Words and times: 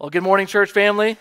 Well, 0.00 0.10
good 0.10 0.22
morning, 0.22 0.46
church 0.46 0.70
family. 0.70 1.16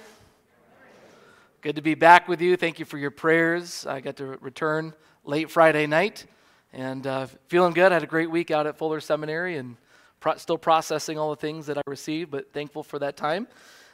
Good 1.62 1.78
to 1.78 1.82
be 1.82 1.96
back 1.96 2.28
with 2.28 2.42
you. 2.42 2.56
Thank 2.56 2.78
you 2.78 2.86
for 2.86 3.00
your 3.00 3.10
prayers. 3.10 3.88
I 3.88 4.02
got 4.02 4.18
to 4.18 4.38
return 4.40 4.94
late 5.24 5.50
Friday 5.50 5.88
night 5.88 6.28
and 6.72 7.08
uh, 7.08 7.26
feeling 7.48 7.74
good. 7.74 7.92
I 7.92 7.96
had 7.96 8.04
a 8.04 8.06
great 8.06 8.30
week 8.30 8.52
out 8.52 8.68
at 8.68 8.78
Fuller 8.78 9.00
Seminary 9.00 9.58
and 9.58 9.78
pro- 10.20 10.36
still 10.36 10.60
processing 10.60 11.18
all 11.18 11.32
the 11.32 11.38
things 11.38 11.66
that 11.66 11.80
I 11.80 11.82
received, 11.88 12.30
but 12.30 12.54
thankful 12.54 12.84
for 12.84 13.00
that 13.00 13.18
time. 13.18 13.48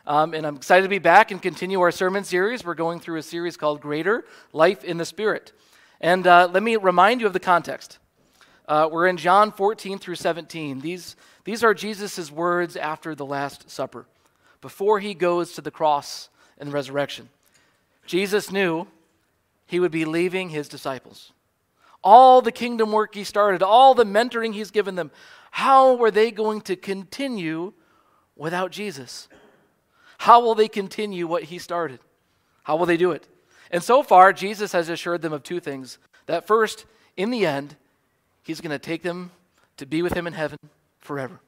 Um, 0.05 0.33
and 0.33 0.45
I'm 0.45 0.57
excited 0.57 0.83
to 0.83 0.89
be 0.89 0.99
back 0.99 1.31
and 1.31 1.41
continue 1.41 1.79
our 1.79 1.91
sermon 1.91 2.25
series. 2.25 2.65
We're 2.65 2.73
going 2.73 2.99
through 2.99 3.19
a 3.19 3.23
series 3.23 3.55
called 3.55 3.79
Greater 3.79 4.25
Life 4.51 4.83
in 4.83 4.97
the 4.97 5.05
Spirit. 5.05 5.53
And 6.01 6.27
uh, 6.27 6.49
let 6.51 6.61
me 6.61 6.75
remind 6.75 7.21
you 7.21 7.27
of 7.27 7.31
the 7.31 7.39
context. 7.39 7.99
Uh, 8.67 8.89
we're 8.91 9.07
in 9.07 9.15
John 9.15 9.53
14 9.53 9.97
through 9.97 10.15
17. 10.15 10.81
These, 10.81 11.15
these 11.45 11.63
are 11.63 11.73
Jesus' 11.73 12.29
words 12.29 12.75
after 12.75 13.15
the 13.15 13.25
Last 13.25 13.69
Supper 13.69 14.07
before 14.63 15.01
he 15.01 15.13
goes 15.13 15.51
to 15.51 15.61
the 15.61 15.69
cross 15.69 16.29
and 16.57 16.71
resurrection. 16.71 17.27
Jesus 18.05 18.49
knew 18.49 18.87
he 19.67 19.77
would 19.77 19.91
be 19.91 20.05
leaving 20.05 20.49
his 20.49 20.69
disciples. 20.69 21.33
All 22.01 22.41
the 22.41 22.51
kingdom 22.51 22.93
work 22.93 23.13
he 23.13 23.25
started, 23.25 23.61
all 23.61 23.93
the 23.93 24.05
mentoring 24.05 24.53
he's 24.53 24.71
given 24.71 24.95
them, 24.95 25.11
how 25.51 25.95
were 25.95 26.11
they 26.11 26.31
going 26.31 26.61
to 26.61 26.77
continue 26.77 27.73
without 28.37 28.71
Jesus? 28.71 29.27
How 30.19 30.41
will 30.41 30.55
they 30.55 30.69
continue 30.69 31.27
what 31.27 31.43
he 31.43 31.59
started? 31.59 31.99
How 32.63 32.77
will 32.77 32.85
they 32.85 32.95
do 32.95 33.11
it? 33.11 33.27
And 33.69 33.83
so 33.83 34.01
far, 34.01 34.31
Jesus 34.31 34.71
has 34.71 34.87
assured 34.87 35.21
them 35.21 35.33
of 35.33 35.43
two 35.43 35.59
things. 35.59 35.97
That 36.25 36.47
first, 36.47 36.85
in 37.17 37.31
the 37.31 37.45
end, 37.45 37.75
he's 38.43 38.61
going 38.61 38.71
to 38.71 38.79
take 38.79 39.03
them 39.03 39.31
to 39.75 39.85
be 39.85 40.01
with 40.01 40.13
him 40.13 40.25
in 40.25 40.31
heaven 40.31 40.57
forever. 40.99 41.41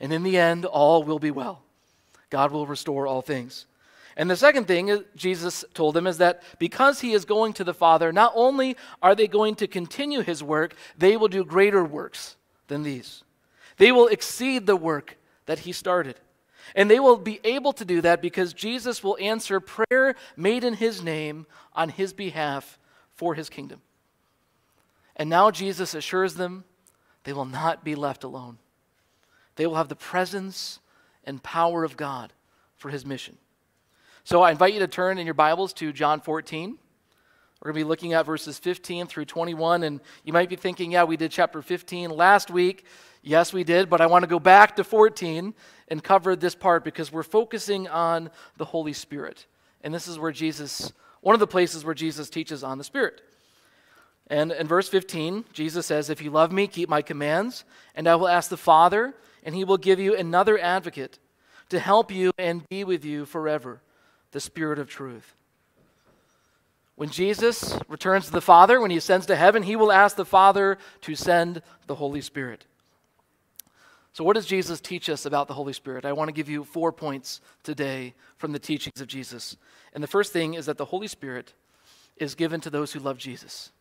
And 0.00 0.10
in 0.10 0.22
the 0.22 0.38
end, 0.38 0.64
all 0.64 1.02
will 1.02 1.18
be 1.18 1.30
well. 1.30 1.60
God 2.34 2.50
will 2.50 2.66
restore 2.66 3.06
all 3.06 3.22
things. 3.22 3.64
And 4.16 4.28
the 4.28 4.34
second 4.34 4.66
thing 4.66 5.04
Jesus 5.14 5.64
told 5.72 5.94
them 5.94 6.08
is 6.08 6.18
that 6.18 6.42
because 6.58 7.00
he 7.00 7.12
is 7.12 7.24
going 7.24 7.52
to 7.52 7.62
the 7.62 7.72
Father, 7.72 8.12
not 8.12 8.32
only 8.34 8.76
are 9.00 9.14
they 9.14 9.28
going 9.28 9.54
to 9.54 9.68
continue 9.68 10.20
his 10.20 10.42
work, 10.42 10.74
they 10.98 11.16
will 11.16 11.28
do 11.28 11.44
greater 11.44 11.84
works 11.84 12.34
than 12.66 12.82
these. 12.82 13.22
They 13.76 13.92
will 13.92 14.08
exceed 14.08 14.66
the 14.66 14.74
work 14.74 15.16
that 15.46 15.60
he 15.60 15.70
started. 15.70 16.18
And 16.74 16.90
they 16.90 16.98
will 16.98 17.18
be 17.18 17.38
able 17.44 17.72
to 17.74 17.84
do 17.84 18.00
that 18.00 18.20
because 18.20 18.52
Jesus 18.52 19.04
will 19.04 19.16
answer 19.20 19.60
prayer 19.60 20.16
made 20.36 20.64
in 20.64 20.74
his 20.74 21.04
name 21.04 21.46
on 21.72 21.88
his 21.88 22.12
behalf 22.12 22.80
for 23.12 23.36
his 23.36 23.48
kingdom. 23.48 23.80
And 25.14 25.30
now 25.30 25.52
Jesus 25.52 25.94
assures 25.94 26.34
them 26.34 26.64
they 27.22 27.32
will 27.32 27.44
not 27.44 27.84
be 27.84 27.94
left 27.94 28.24
alone. 28.24 28.58
They 29.54 29.68
will 29.68 29.76
have 29.76 29.88
the 29.88 29.94
presence 29.94 30.80
and 31.26 31.42
power 31.42 31.84
of 31.84 31.96
God 31.96 32.32
for 32.76 32.90
his 32.90 33.04
mission. 33.04 33.36
So 34.24 34.42
I 34.42 34.50
invite 34.50 34.72
you 34.72 34.80
to 34.80 34.88
turn 34.88 35.18
in 35.18 35.26
your 35.26 35.34
Bibles 35.34 35.72
to 35.74 35.92
John 35.92 36.20
14. 36.20 36.78
We're 37.60 37.72
going 37.72 37.80
to 37.80 37.84
be 37.86 37.88
looking 37.88 38.12
at 38.12 38.26
verses 38.26 38.58
15 38.58 39.06
through 39.06 39.24
21. 39.24 39.82
And 39.84 40.00
you 40.22 40.32
might 40.32 40.48
be 40.48 40.56
thinking, 40.56 40.92
yeah, 40.92 41.04
we 41.04 41.16
did 41.16 41.30
chapter 41.30 41.62
15 41.62 42.10
last 42.10 42.50
week. 42.50 42.84
Yes, 43.22 43.52
we 43.52 43.64
did, 43.64 43.88
but 43.88 44.02
I 44.02 44.06
want 44.06 44.22
to 44.22 44.26
go 44.26 44.38
back 44.38 44.76
to 44.76 44.84
14 44.84 45.54
and 45.88 46.04
cover 46.04 46.36
this 46.36 46.54
part 46.54 46.84
because 46.84 47.10
we're 47.10 47.22
focusing 47.22 47.88
on 47.88 48.30
the 48.58 48.66
Holy 48.66 48.92
Spirit. 48.92 49.46
And 49.82 49.94
this 49.94 50.08
is 50.08 50.18
where 50.18 50.32
Jesus, 50.32 50.92
one 51.22 51.34
of 51.34 51.40
the 51.40 51.46
places 51.46 51.84
where 51.84 51.94
Jesus 51.94 52.28
teaches 52.28 52.62
on 52.62 52.76
the 52.76 52.84
Spirit. 52.84 53.22
And 54.28 54.52
in 54.52 54.66
verse 54.66 54.88
15, 54.88 55.44
Jesus 55.52 55.86
says, 55.86 56.10
If 56.10 56.22
you 56.22 56.30
love 56.30 56.52
me, 56.52 56.66
keep 56.66 56.88
my 56.88 57.02
commands, 57.02 57.64
and 57.94 58.08
I 58.08 58.14
will 58.16 58.28
ask 58.28 58.48
the 58.50 58.56
Father, 58.56 59.14
and 59.44 59.54
he 59.54 59.64
will 59.64 59.76
give 59.76 60.00
you 60.00 60.16
another 60.16 60.58
advocate 60.58 61.18
to 61.68 61.78
help 61.78 62.10
you 62.10 62.32
and 62.38 62.68
be 62.68 62.84
with 62.84 63.04
you 63.04 63.24
forever, 63.24 63.80
the 64.32 64.40
Spirit 64.40 64.78
of 64.78 64.88
truth. 64.88 65.34
When 66.96 67.10
Jesus 67.10 67.76
returns 67.88 68.26
to 68.26 68.32
the 68.32 68.40
Father, 68.40 68.80
when 68.80 68.90
he 68.90 68.96
ascends 68.96 69.26
to 69.26 69.36
heaven, 69.36 69.64
he 69.64 69.76
will 69.76 69.90
ask 69.90 70.16
the 70.16 70.24
Father 70.24 70.78
to 71.02 71.14
send 71.14 71.60
the 71.86 71.96
Holy 71.96 72.20
Spirit. 72.20 72.66
So, 74.12 74.22
what 74.22 74.36
does 74.36 74.46
Jesus 74.46 74.80
teach 74.80 75.08
us 75.08 75.26
about 75.26 75.48
the 75.48 75.54
Holy 75.54 75.72
Spirit? 75.72 76.04
I 76.04 76.12
want 76.12 76.28
to 76.28 76.32
give 76.32 76.48
you 76.48 76.62
four 76.62 76.92
points 76.92 77.40
today 77.64 78.14
from 78.36 78.52
the 78.52 78.60
teachings 78.60 79.00
of 79.00 79.08
Jesus. 79.08 79.56
And 79.92 80.04
the 80.04 80.08
first 80.08 80.32
thing 80.32 80.54
is 80.54 80.66
that 80.66 80.78
the 80.78 80.84
Holy 80.84 81.08
Spirit 81.08 81.52
is 82.16 82.36
given 82.36 82.60
to 82.60 82.70
those 82.70 82.92
who 82.92 83.00
love 83.00 83.18
Jesus. 83.18 83.72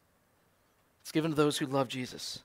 It's 1.01 1.11
given 1.11 1.31
to 1.31 1.37
those 1.37 1.59
who 1.59 1.67
love 1.67 1.87
Jesus. 1.87 2.41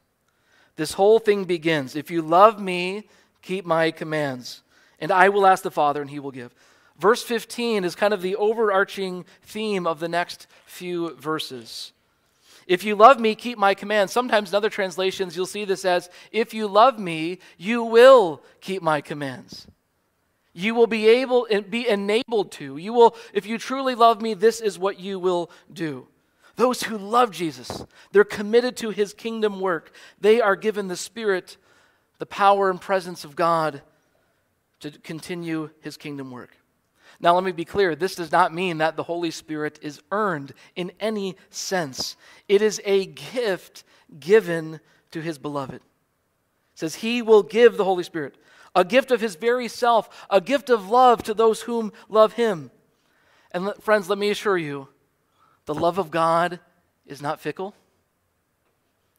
This 0.78 0.92
whole 0.92 1.18
thing 1.18 1.44
begins 1.44 1.96
if 1.96 2.08
you 2.08 2.22
love 2.22 2.60
me, 2.60 3.08
keep 3.42 3.66
my 3.66 3.90
commands, 3.90 4.62
and 5.00 5.10
I 5.10 5.28
will 5.28 5.44
ask 5.44 5.64
the 5.64 5.72
Father, 5.72 6.00
and 6.00 6.08
he 6.08 6.20
will 6.20 6.30
give. 6.30 6.54
Verse 7.00 7.20
15 7.20 7.82
is 7.82 7.96
kind 7.96 8.14
of 8.14 8.22
the 8.22 8.36
overarching 8.36 9.24
theme 9.42 9.88
of 9.88 9.98
the 9.98 10.08
next 10.08 10.46
few 10.66 11.16
verses. 11.16 11.92
If 12.68 12.84
you 12.84 12.94
love 12.94 13.18
me, 13.18 13.34
keep 13.34 13.58
my 13.58 13.74
commands. 13.74 14.12
Sometimes 14.12 14.50
in 14.50 14.54
other 14.54 14.70
translations, 14.70 15.34
you'll 15.34 15.46
see 15.46 15.64
this 15.64 15.84
as, 15.84 16.10
if 16.30 16.54
you 16.54 16.68
love 16.68 16.96
me, 16.96 17.40
you 17.56 17.82
will 17.82 18.40
keep 18.60 18.80
my 18.80 19.00
commands. 19.00 19.66
You 20.52 20.76
will 20.76 20.86
be 20.86 21.08
able 21.08 21.48
and 21.50 21.68
be 21.68 21.88
enabled 21.88 22.52
to. 22.52 22.76
You 22.76 22.92
will, 22.92 23.16
if 23.32 23.46
you 23.46 23.58
truly 23.58 23.96
love 23.96 24.22
me, 24.22 24.34
this 24.34 24.60
is 24.60 24.78
what 24.78 25.00
you 25.00 25.18
will 25.18 25.50
do. 25.72 26.06
Those 26.58 26.82
who 26.82 26.98
love 26.98 27.30
Jesus, 27.30 27.84
they're 28.10 28.24
committed 28.24 28.76
to 28.78 28.90
his 28.90 29.14
kingdom 29.14 29.60
work. 29.60 29.92
They 30.20 30.40
are 30.40 30.56
given 30.56 30.88
the 30.88 30.96
Spirit, 30.96 31.56
the 32.18 32.26
power 32.26 32.68
and 32.68 32.80
presence 32.80 33.24
of 33.24 33.36
God 33.36 33.80
to 34.80 34.90
continue 34.90 35.70
his 35.80 35.96
kingdom 35.96 36.32
work. 36.32 36.50
Now, 37.20 37.36
let 37.36 37.44
me 37.44 37.52
be 37.52 37.64
clear 37.64 37.94
this 37.94 38.16
does 38.16 38.32
not 38.32 38.52
mean 38.52 38.78
that 38.78 38.96
the 38.96 39.04
Holy 39.04 39.30
Spirit 39.30 39.78
is 39.82 40.00
earned 40.10 40.52
in 40.74 40.90
any 40.98 41.36
sense, 41.48 42.16
it 42.48 42.60
is 42.60 42.82
a 42.84 43.06
gift 43.06 43.84
given 44.18 44.80
to 45.12 45.20
his 45.20 45.38
beloved. 45.38 45.76
It 45.76 45.82
says, 46.74 46.96
He 46.96 47.22
will 47.22 47.44
give 47.44 47.76
the 47.76 47.84
Holy 47.84 48.02
Spirit, 48.02 48.34
a 48.74 48.84
gift 48.84 49.12
of 49.12 49.20
his 49.20 49.36
very 49.36 49.68
self, 49.68 50.26
a 50.28 50.40
gift 50.40 50.70
of 50.70 50.90
love 50.90 51.22
to 51.22 51.34
those 51.34 51.62
whom 51.62 51.92
love 52.08 52.32
him. 52.32 52.72
And 53.52 53.72
friends, 53.80 54.08
let 54.08 54.18
me 54.18 54.30
assure 54.30 54.58
you, 54.58 54.88
the 55.68 55.74
love 55.74 55.98
of 55.98 56.10
God 56.10 56.60
is 57.06 57.20
not 57.20 57.42
fickle. 57.42 57.74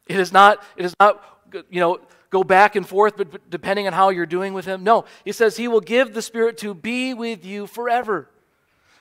It 0.08 0.20
is 0.20 0.34
not, 0.34 0.64
it 0.76 0.84
is 0.84 0.96
not, 1.00 1.24
you 1.70 1.80
know, 1.80 2.00
go 2.32 2.44
back 2.44 2.76
and 2.76 2.88
forth 2.88 3.18
but 3.18 3.52
depending 3.52 3.86
on 3.86 3.94
how 3.94 4.10
you're 4.10 4.26
doing 4.26 4.56
with 4.56 4.66
him. 4.66 4.84
No, 4.84 5.06
he 5.24 5.32
says 5.32 5.58
he 5.58 5.68
will 5.68 5.80
give 5.80 6.16
the 6.16 6.24
Spirit 6.24 6.58
to 6.58 6.74
be 6.74 7.14
with 7.14 7.46
you 7.46 7.68
forever. 7.68 8.32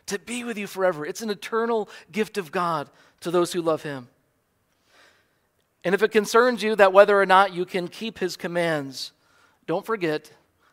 To 0.09 0.19
be 0.19 0.45
with 0.45 0.59
you 0.59 0.67
forever. 0.67 1.07
It's 1.07 1.23
an 1.23 1.31
eternal 1.31 1.89
gift 2.13 2.37
of 2.37 2.53
God 2.53 2.91
to 3.21 3.31
those 3.31 3.55
who 3.55 3.63
love 3.63 3.83
him. 3.83 4.09
And 5.85 5.95
if 5.95 6.03
it 6.03 6.11
concerns 6.11 6.63
you 6.63 6.77
that 6.77 6.93
whether 6.93 7.19
or 7.19 7.25
not 7.25 7.55
you 7.55 7.65
can 7.65 7.89
keep 7.89 8.19
his 8.19 8.37
commands, 8.37 9.13
don't 9.67 9.87
forget 9.87 10.31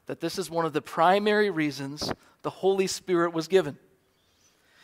that 0.07 0.19
this 0.19 0.37
is 0.37 0.49
one 0.49 0.65
of 0.65 0.73
the 0.73 0.81
primary 0.81 1.49
reasons 1.49 2.11
the 2.41 2.49
Holy 2.49 2.87
Spirit 2.87 3.31
was 3.31 3.47
given. 3.47 3.77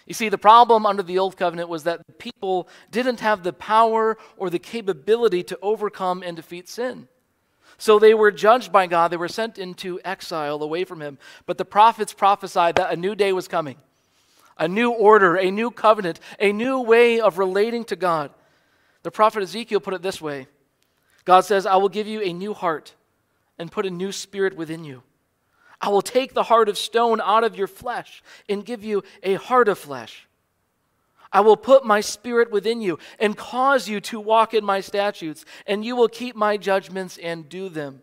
You 0.06 0.14
see, 0.14 0.30
the 0.30 0.38
problem 0.38 0.86
under 0.86 1.04
the 1.04 1.20
Old 1.20 1.38
Covenant 1.38 1.70
was 1.70 1.84
that 1.84 2.06
the 2.06 2.14
people 2.14 2.68
didn't 2.90 3.20
have 3.20 3.44
the 3.44 3.54
power 3.54 4.18
or 4.36 4.50
the 4.50 4.60
capability 4.60 5.44
to 5.44 5.60
overcome 5.62 6.24
and 6.24 6.36
defeat 6.36 6.68
sin. 6.68 7.08
So 7.78 7.98
they 7.98 8.14
were 8.14 8.32
judged 8.32 8.72
by 8.72 8.88
God. 8.88 9.12
They 9.12 9.18
were 9.18 9.28
sent 9.28 9.58
into 9.58 10.00
exile 10.04 10.62
away 10.62 10.84
from 10.84 11.02
Him. 11.02 11.18
But 11.46 11.58
the 11.58 11.66
prophets 11.66 12.14
prophesied 12.14 12.76
that 12.76 12.94
a 12.94 12.96
new 12.96 13.16
day 13.16 13.34
was 13.34 13.48
coming 13.48 13.78
a 14.58 14.68
new 14.68 14.92
order, 14.92 15.38
a 15.38 15.50
new 15.50 15.72
covenant, 15.72 16.20
a 16.40 16.52
new 16.52 16.80
way 16.80 17.20
of 17.20 17.40
relating 17.40 17.84
to 17.86 17.96
God. 17.96 18.32
The 19.02 19.10
prophet 19.10 19.42
Ezekiel 19.42 19.80
put 19.80 19.96
it 19.96 20.04
this 20.04 20.22
way 20.22 20.48
God 21.26 21.42
says, 21.42 21.66
I 21.66 21.78
will 21.78 21.90
give 21.90 22.08
you 22.08 22.22
a 22.22 22.34
new 22.34 22.54
heart 22.54 22.94
and 23.58 23.72
put 23.72 23.86
a 23.86 23.92
new 23.92 24.12
spirit 24.12 24.56
within 24.56 24.84
you. 24.84 25.04
I 25.82 25.90
will 25.90 26.04
take 26.04 26.34
the 26.34 26.44
heart 26.44 26.70
of 26.70 26.78
stone 26.78 27.20
out 27.20 27.44
of 27.44 27.56
your 27.56 27.68
flesh 27.68 28.22
and 28.48 28.64
give 28.64 28.84
you 28.84 29.04
a 29.24 29.34
heart 29.34 29.68
of 29.68 29.80
flesh. 29.80 30.28
I 31.34 31.42
will 31.42 31.58
put 31.58 31.86
my 31.86 32.02
spirit 32.02 32.52
within 32.52 32.82
you 32.82 33.00
and 33.20 33.36
cause 33.36 33.88
you 33.88 34.00
to 34.02 34.20
walk 34.20 34.54
in 34.54 34.64
my 34.64 34.82
statutes, 34.82 35.46
and 35.66 35.84
you 35.84 35.96
will 35.96 36.10
keep 36.10 36.36
my 36.36 36.58
judgments 36.58 37.18
and 37.18 37.50
do 37.50 37.70
them. 37.70 38.02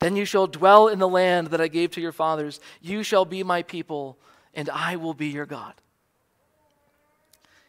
Then 0.00 0.16
you 0.16 0.24
shall 0.24 0.46
dwell 0.46 0.88
in 0.88 0.98
the 0.98 1.08
land 1.08 1.48
that 1.48 1.60
I 1.60 1.68
gave 1.68 1.92
to 1.92 2.00
your 2.00 2.12
fathers. 2.12 2.60
You 2.82 3.02
shall 3.02 3.24
be 3.24 3.42
my 3.42 3.62
people, 3.62 4.18
and 4.52 4.68
I 4.68 4.96
will 4.96 5.14
be 5.14 5.28
your 5.28 5.46
God. 5.46 5.72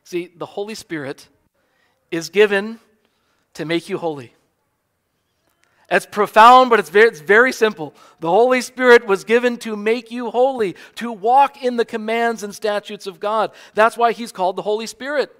See, 0.03 0.31
the 0.35 0.45
Holy 0.45 0.75
Spirit 0.75 1.27
is 2.11 2.29
given 2.29 2.79
to 3.53 3.65
make 3.65 3.89
you 3.89 3.97
holy. 3.97 4.33
It's 5.89 6.05
profound, 6.05 6.69
but 6.69 6.79
it's 6.79 6.89
very, 6.89 7.07
it's 7.07 7.21
very 7.21 7.53
simple. 7.53 7.93
The 8.19 8.29
Holy 8.29 8.59
Spirit 8.59 9.07
was 9.07 9.23
given 9.23 9.57
to 9.59 9.77
make 9.77 10.11
you 10.11 10.29
holy, 10.29 10.75
to 10.95 11.13
walk 11.13 11.63
in 11.63 11.77
the 11.77 11.85
commands 11.85 12.43
and 12.43 12.53
statutes 12.53 13.07
of 13.07 13.21
God. 13.21 13.51
That's 13.73 13.97
why 13.97 14.11
He's 14.11 14.33
called 14.33 14.57
the 14.57 14.61
Holy 14.63 14.85
Spirit. 14.85 15.33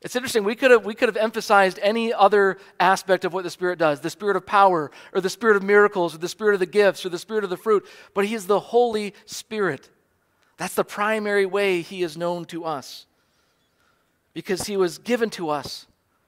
It's 0.00 0.16
interesting. 0.16 0.44
We 0.44 0.54
could 0.54 0.70
have 0.70 0.86
we 0.86 0.94
could 0.94 1.08
have 1.08 1.16
emphasized 1.16 1.78
any 1.82 2.12
other 2.12 2.58
aspect 2.80 3.24
of 3.24 3.34
what 3.34 3.44
the 3.44 3.50
Spirit 3.50 3.78
does, 3.78 4.00
the 4.00 4.10
Spirit 4.10 4.36
of 4.36 4.46
power, 4.46 4.90
or 5.12 5.20
the 5.20 5.30
Spirit 5.30 5.56
of 5.56 5.62
miracles, 5.62 6.14
or 6.14 6.18
the 6.18 6.28
Spirit 6.28 6.54
of 6.54 6.60
the 6.60 6.66
gifts, 6.66 7.04
or 7.04 7.10
the 7.10 7.18
Spirit 7.18 7.44
of 7.44 7.50
the 7.50 7.56
fruit. 7.58 7.86
But 8.14 8.24
He 8.24 8.34
is 8.34 8.46
the 8.46 8.60
Holy 8.60 9.14
Spirit. 9.26 9.90
That's 10.56 10.74
the 10.74 10.84
primary 10.84 11.46
way 11.46 11.82
He 11.82 12.02
is 12.02 12.16
known 12.16 12.46
to 12.46 12.64
us. 12.64 13.06
Because 14.32 14.62
He 14.62 14.78
was 14.78 14.96
given 14.96 15.28
to 15.30 15.50
us 15.50 15.86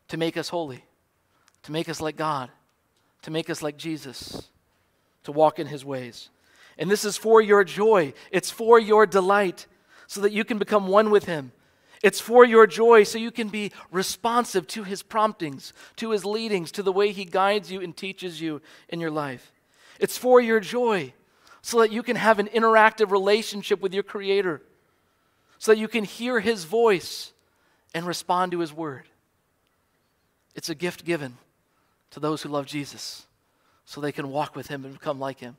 to 0.08 0.19
make 0.19 0.37
us 0.37 0.50
holy, 0.50 0.84
to 1.62 1.73
make 1.73 1.88
us 1.88 2.00
like 2.00 2.17
God, 2.17 2.50
to 3.26 3.31
make 3.31 3.50
us 3.50 3.62
like 3.62 3.76
Jesus, 3.76 4.49
to 5.25 5.32
walk 5.32 5.58
in 5.58 5.67
His 5.67 5.84
ways. 5.84 6.31
And 6.78 6.90
this 6.90 7.05
is 7.05 7.17
for 7.17 7.40
your 7.40 7.62
joy. 7.62 8.14
It's 8.32 8.50
for 8.50 8.81
your 8.81 9.06
delight, 9.06 9.67
so 10.06 10.23
that 10.23 10.32
you 10.32 10.44
can 10.44 10.58
become 10.58 10.88
one 10.88 11.11
with 11.11 11.26
Him 11.26 11.52
it's 12.02 12.20
for 12.20 12.44
your 12.44 12.67
joy 12.67 13.05
so 13.05 13.19
you 13.19 13.31
can 13.31 13.49
be 13.49 13.73
responsive 13.90 14.67
to 14.69 14.84
his 14.84 15.02
promptings, 15.02 15.73
to 15.96 16.11
his 16.11 16.25
leadings, 16.25 16.70
to 16.73 16.82
the 16.82 16.93
way 16.93 17.12
he 17.12 17.25
guides 17.25 17.73
you 17.73 17.81
and 17.81 17.96
teaches 17.96 18.40
you 18.40 18.61
in 18.88 19.00
your 19.00 19.11
life. 19.11 19.52
It's 19.99 20.19
for 20.19 20.40
your 20.40 20.61
joy 20.61 21.14
so 21.62 21.81
that 21.81 21.93
you 21.93 22.02
can 22.02 22.17
have 22.17 22.38
an 22.38 22.49
interactive 22.49 23.11
relationship 23.11 23.81
with 23.81 23.93
your 23.93 24.02
Creator, 24.02 24.62
so 25.58 25.73
that 25.73 25.78
you 25.78 25.88
can 25.88 26.05
hear 26.05 26.38
his 26.38 26.64
voice 26.64 27.32
and 27.94 28.06
respond 28.06 28.52
to 28.52 28.61
his 28.61 28.73
word. 28.73 29.08
It's 30.55 30.69
a 30.69 30.75
gift 30.75 31.05
given 31.05 31.38
to 32.11 32.20
those 32.20 32.43
who 32.43 32.49
love 32.49 32.67
Jesus 32.67 33.26
so 33.85 34.00
they 34.00 34.12
can 34.12 34.31
walk 34.31 34.56
with 34.56 34.69
him 34.69 34.85
and 34.85 34.94
become 34.94 35.19
like 35.19 35.41
him. 35.41 35.56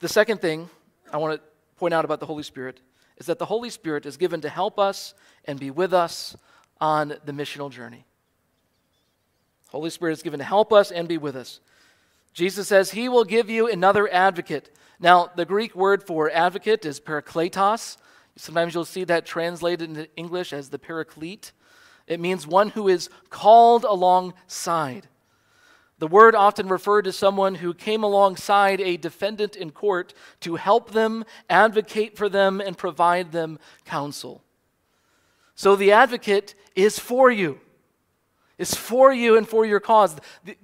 The 0.00 0.08
second 0.08 0.40
thing 0.40 0.68
I 1.12 1.16
want 1.16 1.40
to 1.40 1.48
point 1.78 1.94
out 1.94 2.04
about 2.04 2.20
the 2.20 2.26
Holy 2.26 2.42
Spirit 2.42 2.80
is 3.16 3.26
that 3.26 3.38
the 3.38 3.46
Holy 3.46 3.70
Spirit 3.70 4.06
is 4.06 4.16
given 4.16 4.40
to 4.42 4.48
help 4.48 4.78
us 4.78 5.14
and 5.44 5.58
be 5.58 5.70
with 5.70 5.94
us 5.94 6.36
on 6.80 7.14
the 7.24 7.32
missional 7.32 7.70
journey. 7.70 8.04
Holy 9.68 9.90
Spirit 9.90 10.12
is 10.12 10.22
given 10.22 10.38
to 10.38 10.44
help 10.44 10.72
us 10.72 10.90
and 10.90 11.08
be 11.08 11.18
with 11.18 11.36
us. 11.36 11.60
Jesus 12.32 12.68
says 12.68 12.90
he 12.90 13.08
will 13.08 13.24
give 13.24 13.48
you 13.48 13.68
another 13.68 14.12
advocate. 14.12 14.70
Now, 15.00 15.30
the 15.34 15.44
Greek 15.44 15.74
word 15.74 16.02
for 16.02 16.30
advocate 16.30 16.84
is 16.84 17.00
parakletos. 17.00 17.96
Sometimes 18.36 18.74
you'll 18.74 18.84
see 18.84 19.04
that 19.04 19.24
translated 19.24 19.88
into 19.88 20.14
English 20.16 20.52
as 20.52 20.68
the 20.68 20.78
paraclete. 20.78 21.52
It 22.06 22.20
means 22.20 22.46
one 22.46 22.70
who 22.70 22.88
is 22.88 23.10
called 23.30 23.84
alongside. 23.84 25.08
The 25.98 26.06
word 26.06 26.34
often 26.34 26.68
referred 26.68 27.02
to 27.02 27.12
someone 27.12 27.56
who 27.56 27.72
came 27.72 28.02
alongside 28.02 28.80
a 28.80 28.98
defendant 28.98 29.56
in 29.56 29.70
court 29.70 30.12
to 30.40 30.56
help 30.56 30.90
them, 30.90 31.24
advocate 31.48 32.16
for 32.16 32.28
them, 32.28 32.60
and 32.60 32.76
provide 32.76 33.32
them 33.32 33.58
counsel. 33.84 34.42
So 35.54 35.74
the 35.74 35.92
advocate 35.92 36.54
is 36.74 36.98
for 36.98 37.30
you. 37.30 37.60
Is 38.58 38.74
for 38.74 39.12
you 39.12 39.36
and 39.36 39.48
for 39.48 39.66
your 39.66 39.80
cause. 39.80 40.16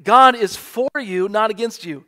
God 0.03 0.35
is 0.35 0.57
for 0.57 0.89
you, 0.99 1.29
not 1.29 1.51
against 1.51 1.85
you. 1.85 2.05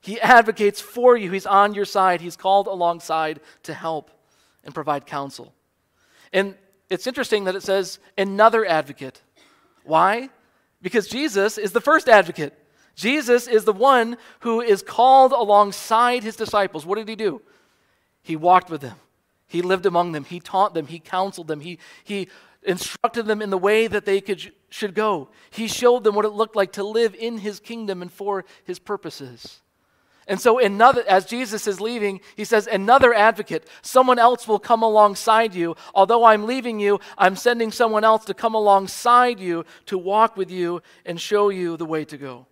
He 0.00 0.20
advocates 0.20 0.80
for 0.80 1.16
you. 1.16 1.30
He's 1.30 1.46
on 1.46 1.74
your 1.74 1.84
side. 1.84 2.20
He's 2.20 2.36
called 2.36 2.66
alongside 2.66 3.40
to 3.64 3.74
help 3.74 4.10
and 4.64 4.74
provide 4.74 5.06
counsel. 5.06 5.52
And 6.32 6.56
it's 6.92 7.06
interesting 7.06 7.44
that 7.44 7.54
it 7.54 7.62
says 7.62 7.98
another 8.18 8.66
advocate. 8.66 9.22
Why? 9.84 10.28
Because 10.80 11.08
Jesus 11.08 11.58
is 11.58 11.72
the 11.72 11.80
first 11.80 12.08
advocate. 12.08 12.52
Jesus 12.94 13.48
is 13.48 13.64
the 13.64 13.72
one 13.72 14.16
who 14.40 14.60
is 14.60 14.82
called 14.82 15.32
alongside 15.32 16.22
his 16.22 16.36
disciples. 16.36 16.84
What 16.84 16.98
did 16.98 17.08
he 17.08 17.16
do? 17.16 17.40
He 18.22 18.36
walked 18.36 18.70
with 18.70 18.82
them, 18.82 18.96
he 19.46 19.62
lived 19.62 19.86
among 19.86 20.12
them, 20.12 20.24
he 20.24 20.38
taught 20.38 20.74
them, 20.74 20.86
he 20.86 21.00
counseled 21.00 21.48
them, 21.48 21.60
he, 21.60 21.78
he 22.04 22.28
instructed 22.62 23.26
them 23.26 23.42
in 23.42 23.50
the 23.50 23.58
way 23.58 23.88
that 23.88 24.04
they 24.04 24.20
could, 24.20 24.52
should 24.68 24.94
go. 24.94 25.30
He 25.50 25.66
showed 25.66 26.04
them 26.04 26.14
what 26.14 26.24
it 26.24 26.30
looked 26.32 26.54
like 26.54 26.72
to 26.72 26.84
live 26.84 27.14
in 27.14 27.38
his 27.38 27.58
kingdom 27.58 28.02
and 28.02 28.12
for 28.12 28.44
his 28.64 28.78
purposes. 28.78 29.60
And 30.28 30.40
so, 30.40 30.60
another, 30.60 31.02
as 31.08 31.26
Jesus 31.26 31.66
is 31.66 31.80
leaving, 31.80 32.20
he 32.36 32.44
says, 32.44 32.68
Another 32.68 33.12
advocate, 33.12 33.66
someone 33.82 34.18
else 34.18 34.46
will 34.46 34.60
come 34.60 34.82
alongside 34.82 35.54
you. 35.54 35.74
Although 35.94 36.24
I'm 36.24 36.46
leaving 36.46 36.78
you, 36.78 37.00
I'm 37.18 37.34
sending 37.34 37.72
someone 37.72 38.04
else 38.04 38.24
to 38.26 38.34
come 38.34 38.54
alongside 38.54 39.40
you 39.40 39.64
to 39.86 39.98
walk 39.98 40.36
with 40.36 40.50
you 40.50 40.80
and 41.04 41.20
show 41.20 41.48
you 41.48 41.76
the 41.76 41.86
way 41.86 42.04
to 42.04 42.16
go. 42.16 42.46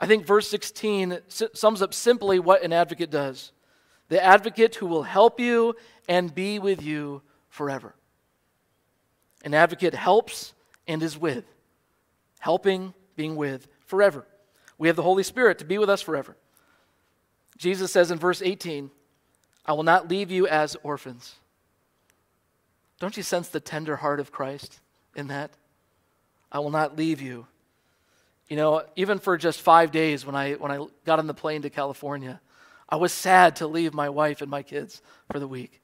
I 0.00 0.06
think 0.06 0.26
verse 0.26 0.48
16 0.48 1.18
sums 1.28 1.80
up 1.80 1.94
simply 1.94 2.40
what 2.40 2.62
an 2.62 2.72
advocate 2.72 3.10
does 3.10 3.52
the 4.08 4.22
advocate 4.22 4.74
who 4.74 4.86
will 4.86 5.02
help 5.02 5.40
you 5.40 5.74
and 6.08 6.34
be 6.34 6.58
with 6.58 6.82
you 6.82 7.22
forever. 7.48 7.94
An 9.44 9.54
advocate 9.54 9.94
helps 9.94 10.52
and 10.86 11.02
is 11.02 11.16
with, 11.16 11.44
helping, 12.38 12.92
being 13.16 13.34
with 13.36 13.66
forever. 13.86 14.26
We 14.78 14.88
have 14.88 14.96
the 14.96 15.02
Holy 15.02 15.22
Spirit 15.22 15.58
to 15.58 15.64
be 15.64 15.78
with 15.78 15.90
us 15.90 16.00
forever. 16.02 16.36
Jesus 17.56 17.92
says 17.92 18.10
in 18.10 18.18
verse 18.18 18.42
18, 18.42 18.90
I 19.66 19.72
will 19.72 19.82
not 19.82 20.08
leave 20.08 20.30
you 20.30 20.46
as 20.46 20.76
orphans. 20.82 21.36
Don't 23.00 23.16
you 23.16 23.22
sense 23.22 23.48
the 23.48 23.60
tender 23.60 23.96
heart 23.96 24.20
of 24.20 24.32
Christ 24.32 24.80
in 25.14 25.28
that? 25.28 25.50
I 26.50 26.58
will 26.58 26.70
not 26.70 26.96
leave 26.96 27.20
you. 27.20 27.46
You 28.48 28.56
know, 28.56 28.82
even 28.96 29.18
for 29.18 29.36
just 29.36 29.60
five 29.60 29.90
days 29.90 30.26
when 30.26 30.34
I, 30.34 30.54
when 30.54 30.70
I 30.70 30.84
got 31.04 31.18
on 31.18 31.26
the 31.26 31.34
plane 31.34 31.62
to 31.62 31.70
California, 31.70 32.40
I 32.88 32.96
was 32.96 33.12
sad 33.12 33.56
to 33.56 33.66
leave 33.66 33.94
my 33.94 34.08
wife 34.08 34.42
and 34.42 34.50
my 34.50 34.62
kids 34.62 35.00
for 35.32 35.38
the 35.38 35.48
week. 35.48 35.80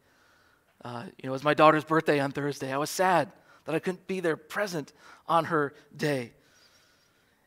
Uh, 0.85 1.05
you 1.19 1.27
know, 1.27 1.31
it 1.31 1.33
was 1.33 1.45
my 1.45 1.55
daughter's 1.55 1.85
birthday 1.85 2.21
on 2.21 2.33
Thursday. 2.33 2.73
I 2.73 2.77
was 2.77 2.91
sad 2.91 3.33
that 3.65 3.75
I 3.75 3.79
couldn't 3.79 4.07
be 4.07 4.21
there 4.21 4.37
present 4.37 4.93
on 5.27 5.47
her 5.47 5.75
day. 5.97 6.33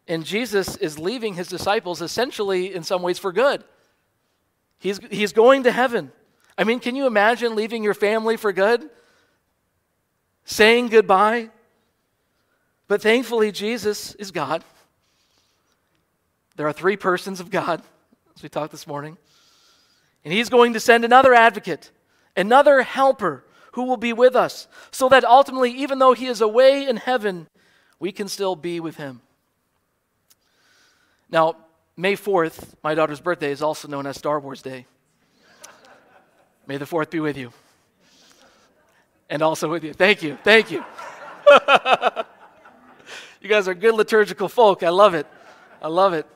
And 0.08 0.26
Jesus 0.26 0.76
is 0.78 1.00
leaving 1.00 1.36
his 1.36 1.48
disciples 1.48 2.02
essentially, 2.02 2.74
in 2.74 2.84
some 2.84 3.02
ways, 3.02 3.20
for 3.20 3.32
good. 3.32 3.64
He's, 4.80 5.00
he's 5.10 5.32
going 5.32 5.64
to 5.64 5.72
heaven. 5.72 6.12
I 6.58 6.66
mean, 6.66 6.80
can 6.80 6.96
you 6.96 7.08
imagine 7.08 7.56
leaving 7.56 7.84
your 7.84 7.94
family 7.94 8.38
for 8.38 8.52
good? 8.52 8.90
Saying 10.46 10.90
goodbye? 10.90 11.50
But 12.88 13.02
thankfully, 13.02 13.52
Jesus 13.52 14.14
is 14.16 14.32
God. 14.32 14.64
There 16.56 16.68
are 16.68 16.74
three 16.74 16.98
persons 16.98 17.40
of 17.40 17.50
God, 17.50 17.82
as 18.36 18.44
we 18.44 18.50
talked 18.50 18.72
this 18.72 18.86
morning. 18.86 19.18
And 20.24 20.34
He's 20.34 20.50
going 20.50 20.74
to 20.74 20.80
send 20.80 21.04
another 21.04 21.34
advocate, 21.34 21.92
another 22.36 22.84
helper 22.84 23.46
who 23.72 23.86
will 23.86 23.98
be 23.98 24.14
with 24.14 24.36
us, 24.36 24.68
so 24.92 25.10
that 25.10 25.24
ultimately, 25.24 25.72
even 25.72 25.98
though 25.98 26.14
He 26.14 26.28
is 26.28 26.42
away 26.42 26.88
in 26.88 26.98
heaven, 26.98 27.48
we 28.00 28.12
can 28.12 28.28
still 28.28 28.56
be 28.56 28.80
with 28.80 28.98
Him. 28.98 29.22
Now, 31.34 31.56
May 31.98 32.16
4th, 32.16 32.76
my 32.84 32.94
daughter's 32.94 33.20
birthday, 33.20 33.50
is 33.50 33.64
also 33.64 33.88
known 33.88 34.06
as 34.06 34.16
Star 34.16 34.40
Wars 34.40 34.62
Day. 34.62 34.86
May 36.68 36.78
the 36.78 36.86
4th 36.86 37.10
be 37.10 37.20
with 37.20 37.38
you. 37.38 37.52
And 39.32 39.42
also 39.42 39.68
with 39.68 39.84
you. 39.84 39.94
Thank 39.94 40.22
you. 40.22 40.38
Thank 40.44 40.70
you. 40.70 40.86
you 43.42 43.50
guys 43.50 43.68
are 43.68 43.74
good 43.74 43.96
liturgical 43.96 44.48
folk. 44.48 44.84
I 44.84 44.90
love 44.90 45.16
it. 45.16 45.26
I 45.82 45.88
love 45.88 46.14
it. 46.14 46.28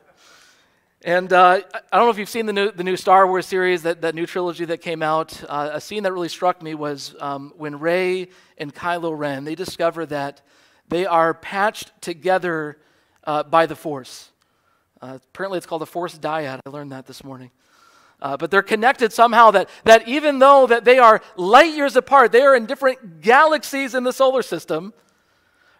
And 1.03 1.31
uh, 1.31 1.61
I 1.93 1.95
don't 1.95 2.07
know 2.07 2.09
if 2.09 2.17
you've 2.17 2.27
seen 2.27 2.47
the 2.47 2.53
new, 2.53 2.71
the 2.71 2.83
new 2.83 2.97
Star 2.97 3.27
Wars 3.27 3.45
series, 3.45 3.83
that, 3.83 4.01
that 4.01 4.15
new 4.15 4.25
trilogy 4.25 4.65
that 4.65 4.81
came 4.81 5.03
out. 5.03 5.43
Uh, 5.47 5.69
a 5.73 5.79
scene 5.79 6.01
that 6.03 6.11
really 6.11 6.27
struck 6.27 6.63
me 6.63 6.73
was 6.73 7.13
um, 7.19 7.53
when 7.55 7.77
Rey 7.77 8.29
and 8.57 8.73
Kylo 8.73 9.15
Ren, 9.15 9.43
they 9.43 9.53
discover 9.53 10.07
that 10.07 10.41
they 10.87 11.05
are 11.05 11.35
patched 11.35 11.91
together 12.01 12.79
uh, 13.25 13.43
by 13.43 13.67
the 13.67 13.75
Force. 13.75 14.31
Uh, 15.01 15.19
apparently, 15.33 15.57
it's 15.57 15.67
called 15.67 15.81
the 15.81 15.85
Force 15.85 16.17
Dyad. 16.17 16.59
I 16.65 16.69
learned 16.69 16.91
that 16.91 17.05
this 17.05 17.23
morning. 17.23 17.51
Uh, 18.19 18.35
but 18.35 18.49
they're 18.49 18.63
connected 18.63 19.13
somehow 19.13 19.51
that, 19.51 19.69
that 19.83 20.07
even 20.07 20.39
though 20.39 20.65
that 20.65 20.85
they 20.85 20.97
are 20.97 21.21
light 21.35 21.75
years 21.75 21.95
apart, 21.95 22.31
they 22.31 22.41
are 22.41 22.55
in 22.55 22.65
different 22.65 23.21
galaxies 23.21 23.93
in 23.93 24.03
the 24.03 24.11
solar 24.11 24.41
system, 24.41 24.93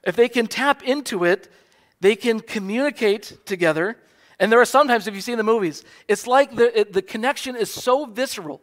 if 0.03 0.15
they 0.15 0.29
can 0.29 0.45
tap 0.45 0.83
into 0.83 1.23
it, 1.23 1.51
they 1.99 2.15
can 2.15 2.39
communicate 2.39 3.45
together. 3.45 3.97
And 4.39 4.51
there 4.51 4.61
are 4.61 4.65
sometimes, 4.65 5.07
if 5.07 5.15
you 5.15 5.21
see 5.21 5.31
in 5.31 5.39
the 5.39 5.43
movies, 5.43 5.83
it's 6.07 6.27
like 6.27 6.55
the, 6.55 6.81
it, 6.81 6.93
the 6.93 7.01
connection 7.01 7.55
is 7.55 7.71
so 7.71 8.05
visceral. 8.05 8.61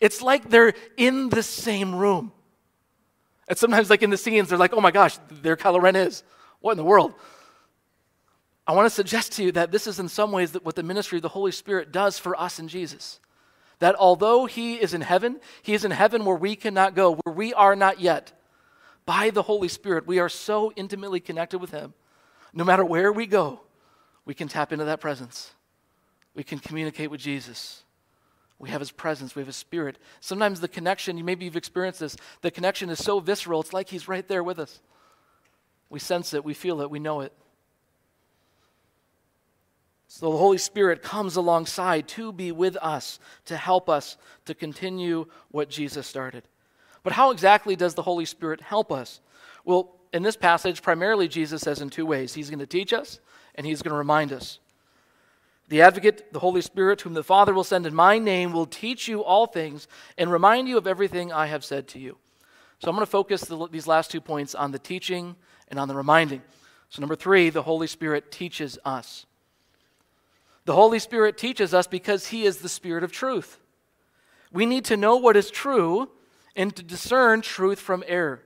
It's 0.00 0.22
like 0.22 0.48
they're 0.48 0.74
in 0.96 1.28
the 1.28 1.42
same 1.42 1.94
room. 1.94 2.30
And 3.48 3.58
sometimes, 3.58 3.90
like 3.90 4.02
in 4.02 4.10
the 4.10 4.16
scenes, 4.16 4.48
they're 4.48 4.58
like, 4.58 4.72
oh 4.74 4.80
my 4.80 4.92
gosh, 4.92 5.18
there 5.42 5.56
Kylo 5.56 5.82
Ren 5.82 5.96
is. 5.96 6.22
What 6.60 6.72
in 6.72 6.76
the 6.76 6.84
world? 6.84 7.14
I 8.68 8.72
want 8.72 8.84
to 8.84 8.94
suggest 8.94 9.32
to 9.32 9.42
you 9.42 9.52
that 9.52 9.72
this 9.72 9.86
is 9.86 9.98
in 9.98 10.10
some 10.10 10.30
ways 10.30 10.52
what 10.62 10.76
the 10.76 10.82
ministry 10.82 11.16
of 11.16 11.22
the 11.22 11.30
Holy 11.30 11.52
Spirit 11.52 11.90
does 11.90 12.18
for 12.18 12.38
us 12.38 12.58
in 12.58 12.68
Jesus. 12.68 13.18
That 13.78 13.96
although 13.98 14.44
He 14.44 14.74
is 14.74 14.92
in 14.92 15.00
heaven, 15.00 15.40
He 15.62 15.72
is 15.72 15.86
in 15.86 15.90
heaven 15.90 16.26
where 16.26 16.36
we 16.36 16.54
cannot 16.54 16.94
go, 16.94 17.14
where 17.14 17.34
we 17.34 17.54
are 17.54 17.74
not 17.74 17.98
yet. 17.98 18.32
By 19.06 19.30
the 19.30 19.42
Holy 19.42 19.68
Spirit, 19.68 20.06
we 20.06 20.18
are 20.18 20.28
so 20.28 20.70
intimately 20.76 21.18
connected 21.18 21.60
with 21.60 21.70
Him. 21.70 21.94
No 22.52 22.62
matter 22.62 22.84
where 22.84 23.10
we 23.10 23.26
go, 23.26 23.60
we 24.26 24.34
can 24.34 24.48
tap 24.48 24.70
into 24.70 24.84
that 24.84 25.00
presence. 25.00 25.54
We 26.34 26.44
can 26.44 26.58
communicate 26.58 27.10
with 27.10 27.20
Jesus. 27.20 27.84
We 28.58 28.68
have 28.68 28.80
His 28.80 28.90
presence, 28.90 29.34
we 29.34 29.40
have 29.40 29.46
His 29.46 29.56
Spirit. 29.56 29.96
Sometimes 30.20 30.60
the 30.60 30.68
connection, 30.68 31.24
maybe 31.24 31.46
you've 31.46 31.56
experienced 31.56 32.00
this, 32.00 32.16
the 32.42 32.50
connection 32.50 32.90
is 32.90 33.02
so 33.02 33.18
visceral, 33.18 33.62
it's 33.62 33.72
like 33.72 33.88
He's 33.88 34.08
right 34.08 34.28
there 34.28 34.44
with 34.44 34.58
us. 34.58 34.82
We 35.88 36.00
sense 36.00 36.34
it, 36.34 36.44
we 36.44 36.52
feel 36.52 36.82
it, 36.82 36.90
we 36.90 36.98
know 36.98 37.22
it. 37.22 37.32
So 40.08 40.30
the 40.30 40.38
Holy 40.38 40.58
Spirit 40.58 41.02
comes 41.02 41.36
alongside 41.36 42.08
to 42.08 42.32
be 42.32 42.50
with 42.50 42.76
us, 42.78 43.20
to 43.44 43.56
help 43.56 43.90
us 43.90 44.16
to 44.46 44.54
continue 44.54 45.26
what 45.50 45.68
Jesus 45.68 46.06
started. 46.06 46.44
But 47.02 47.12
how 47.12 47.30
exactly 47.30 47.76
does 47.76 47.94
the 47.94 48.02
Holy 48.02 48.24
Spirit 48.24 48.62
help 48.62 48.90
us? 48.90 49.20
Well, 49.64 49.94
in 50.14 50.22
this 50.22 50.36
passage, 50.36 50.82
primarily 50.82 51.28
Jesus 51.28 51.60
says 51.60 51.82
in 51.82 51.90
two 51.90 52.06
ways 52.06 52.32
He's 52.32 52.48
going 52.48 52.58
to 52.58 52.66
teach 52.66 52.94
us 52.94 53.20
and 53.54 53.66
He's 53.66 53.82
going 53.82 53.92
to 53.92 53.98
remind 53.98 54.32
us. 54.32 54.58
The 55.68 55.82
advocate, 55.82 56.32
the 56.32 56.38
Holy 56.38 56.62
Spirit, 56.62 57.02
whom 57.02 57.12
the 57.12 57.22
Father 57.22 57.52
will 57.52 57.62
send 57.62 57.86
in 57.86 57.94
my 57.94 58.18
name, 58.18 58.52
will 58.52 58.64
teach 58.64 59.06
you 59.06 59.22
all 59.22 59.46
things 59.46 59.86
and 60.16 60.32
remind 60.32 60.66
you 60.66 60.78
of 60.78 60.86
everything 60.86 61.30
I 61.30 61.46
have 61.46 61.62
said 61.62 61.86
to 61.88 61.98
you. 61.98 62.16
So 62.78 62.88
I'm 62.88 62.96
going 62.96 63.04
to 63.04 63.10
focus 63.10 63.42
the, 63.42 63.68
these 63.68 63.86
last 63.86 64.10
two 64.10 64.22
points 64.22 64.54
on 64.54 64.72
the 64.72 64.78
teaching 64.78 65.36
and 65.68 65.78
on 65.78 65.88
the 65.88 65.94
reminding. 65.94 66.40
So, 66.88 67.00
number 67.00 67.16
three, 67.16 67.50
the 67.50 67.62
Holy 67.62 67.86
Spirit 67.86 68.32
teaches 68.32 68.78
us. 68.82 69.26
The 70.68 70.74
Holy 70.74 70.98
Spirit 70.98 71.38
teaches 71.38 71.72
us 71.72 71.86
because 71.86 72.26
He 72.26 72.44
is 72.44 72.58
the 72.58 72.68
Spirit 72.68 73.02
of 73.02 73.10
truth. 73.10 73.58
We 74.52 74.66
need 74.66 74.84
to 74.84 74.98
know 74.98 75.16
what 75.16 75.34
is 75.34 75.50
true 75.50 76.10
and 76.54 76.76
to 76.76 76.82
discern 76.82 77.40
truth 77.40 77.78
from 77.78 78.04
error 78.06 78.42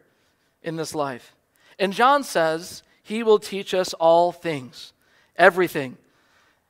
in 0.63 0.77
this 0.77 0.95
life. 0.95 1.35
And 1.81 1.93
John 1.93 2.23
says 2.23 2.85
He 3.03 3.25
will 3.25 3.41
teach 3.41 3.75
us 3.75 3.93
all 3.95 4.31
things, 4.31 4.93
everything. 5.35 5.97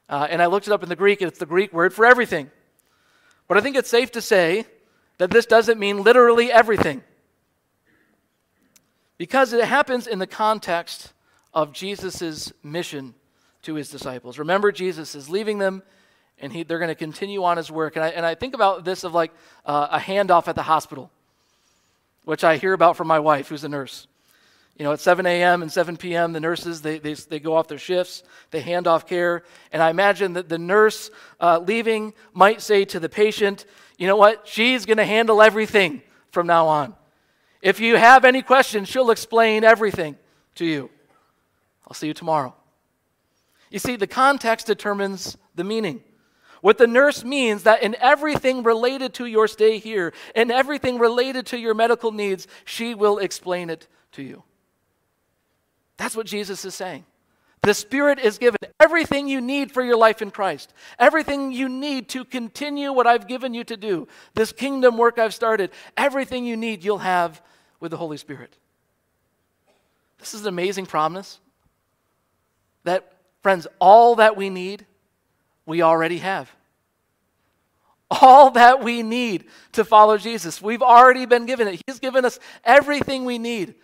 Uh, 0.08 0.26
and 0.30 0.40
I 0.40 0.46
looked 0.46 0.68
it 0.68 0.72
up 0.72 0.82
in 0.82 0.88
the 0.88 0.96
Greek, 0.96 1.20
and 1.20 1.28
it's 1.28 1.38
the 1.38 1.44
Greek 1.44 1.70
word 1.70 1.92
for 1.92 2.06
everything. 2.06 2.50
But 3.46 3.58
I 3.58 3.60
think 3.60 3.76
it's 3.76 3.90
safe 3.90 4.10
to 4.12 4.22
say 4.22 4.64
that 5.18 5.30
this 5.30 5.44
doesn't 5.44 5.78
mean 5.78 6.02
literally 6.02 6.50
everything. 6.50 7.02
Because 9.18 9.52
it 9.52 9.66
happens 9.66 10.06
in 10.06 10.18
the 10.18 10.26
context 10.26 11.12
of 11.52 11.74
Jesus' 11.74 12.54
mission 12.62 13.14
to 13.62 13.74
his 13.74 13.90
disciples. 13.90 14.38
Remember, 14.38 14.72
Jesus 14.72 15.14
is 15.14 15.28
leaving 15.28 15.58
them, 15.58 15.82
and 16.38 16.52
he, 16.52 16.62
they're 16.62 16.78
going 16.78 16.88
to 16.88 16.94
continue 16.94 17.44
on 17.44 17.56
his 17.56 17.70
work. 17.70 17.96
And 17.96 18.04
I, 18.04 18.08
and 18.08 18.26
I 18.26 18.34
think 18.34 18.54
about 18.54 18.84
this 18.84 19.04
of 19.04 19.14
like 19.14 19.32
uh, 19.64 19.88
a 19.92 19.98
handoff 19.98 20.48
at 20.48 20.54
the 20.54 20.62
hospital, 20.62 21.10
which 22.24 22.44
I 22.44 22.56
hear 22.56 22.72
about 22.72 22.96
from 22.96 23.06
my 23.06 23.20
wife, 23.20 23.48
who's 23.48 23.64
a 23.64 23.68
nurse. 23.68 24.06
You 24.78 24.84
know, 24.84 24.92
at 24.92 25.00
7 25.00 25.26
a.m. 25.26 25.62
and 25.62 25.70
7 25.70 25.96
p.m., 25.96 26.32
the 26.32 26.40
nurses, 26.40 26.80
they, 26.80 26.98
they, 26.98 27.14
they 27.14 27.38
go 27.38 27.54
off 27.54 27.68
their 27.68 27.78
shifts, 27.78 28.22
they 28.50 28.60
hand 28.60 28.86
off 28.86 29.06
care. 29.06 29.44
And 29.70 29.82
I 29.82 29.90
imagine 29.90 30.32
that 30.32 30.48
the 30.48 30.58
nurse 30.58 31.10
uh, 31.40 31.60
leaving 31.64 32.14
might 32.32 32.62
say 32.62 32.84
to 32.86 32.98
the 32.98 33.08
patient, 33.08 33.66
you 33.98 34.06
know 34.06 34.16
what, 34.16 34.48
she's 34.48 34.86
going 34.86 34.96
to 34.96 35.04
handle 35.04 35.42
everything 35.42 36.02
from 36.30 36.46
now 36.46 36.66
on. 36.66 36.94
If 37.60 37.78
you 37.78 37.96
have 37.96 38.24
any 38.24 38.42
questions, 38.42 38.88
she'll 38.88 39.10
explain 39.10 39.62
everything 39.62 40.16
to 40.56 40.64
you. 40.64 40.90
I'll 41.86 41.94
see 41.94 42.08
you 42.08 42.14
tomorrow. 42.14 42.54
You 43.72 43.78
see, 43.78 43.96
the 43.96 44.06
context 44.06 44.66
determines 44.66 45.38
the 45.54 45.64
meaning. 45.64 46.04
What 46.60 46.78
the 46.78 46.86
nurse 46.86 47.24
means 47.24 47.62
that 47.62 47.82
in 47.82 47.96
everything 47.98 48.62
related 48.62 49.14
to 49.14 49.26
your 49.26 49.48
stay 49.48 49.78
here, 49.78 50.12
in 50.36 50.50
everything 50.50 50.98
related 50.98 51.46
to 51.46 51.58
your 51.58 51.74
medical 51.74 52.12
needs, 52.12 52.46
she 52.66 52.94
will 52.94 53.18
explain 53.18 53.70
it 53.70 53.88
to 54.12 54.22
you. 54.22 54.44
That's 55.96 56.14
what 56.14 56.26
Jesus 56.26 56.64
is 56.64 56.74
saying. 56.74 57.04
The 57.62 57.72
Spirit 57.72 58.18
is 58.18 58.38
given 58.38 58.58
everything 58.78 59.26
you 59.26 59.40
need 59.40 59.72
for 59.72 59.82
your 59.82 59.96
life 59.96 60.20
in 60.20 60.30
Christ, 60.30 60.74
everything 60.98 61.52
you 61.52 61.68
need 61.68 62.10
to 62.10 62.24
continue 62.24 62.92
what 62.92 63.06
I've 63.06 63.26
given 63.26 63.54
you 63.54 63.64
to 63.64 63.76
do, 63.76 64.06
this 64.34 64.52
kingdom 64.52 64.98
work 64.98 65.18
I've 65.18 65.32
started, 65.32 65.70
everything 65.96 66.44
you 66.44 66.56
need 66.56 66.84
you'll 66.84 66.98
have 66.98 67.40
with 67.80 67.90
the 67.92 67.96
Holy 67.96 68.18
Spirit. 68.18 68.56
This 70.18 70.34
is 70.34 70.42
an 70.42 70.48
amazing 70.48 70.86
promise 70.86 71.40
that, 72.84 73.12
friends, 73.42 73.66
all 73.78 74.16
that 74.16 74.36
we 74.36 74.50
need, 74.50 74.86
we 75.66 75.82
already 75.82 76.18
have. 76.18 76.50
All 78.10 78.50
that 78.52 78.82
we 78.82 79.02
need 79.02 79.44
to 79.72 79.84
follow 79.84 80.18
Jesus, 80.18 80.60
we've 80.60 80.82
already 80.82 81.26
been 81.26 81.46
given 81.46 81.66
it. 81.68 81.82
He's 81.86 81.98
given 81.98 82.24
us 82.24 82.38
everything 82.64 83.24
we 83.24 83.38
need 83.38 83.74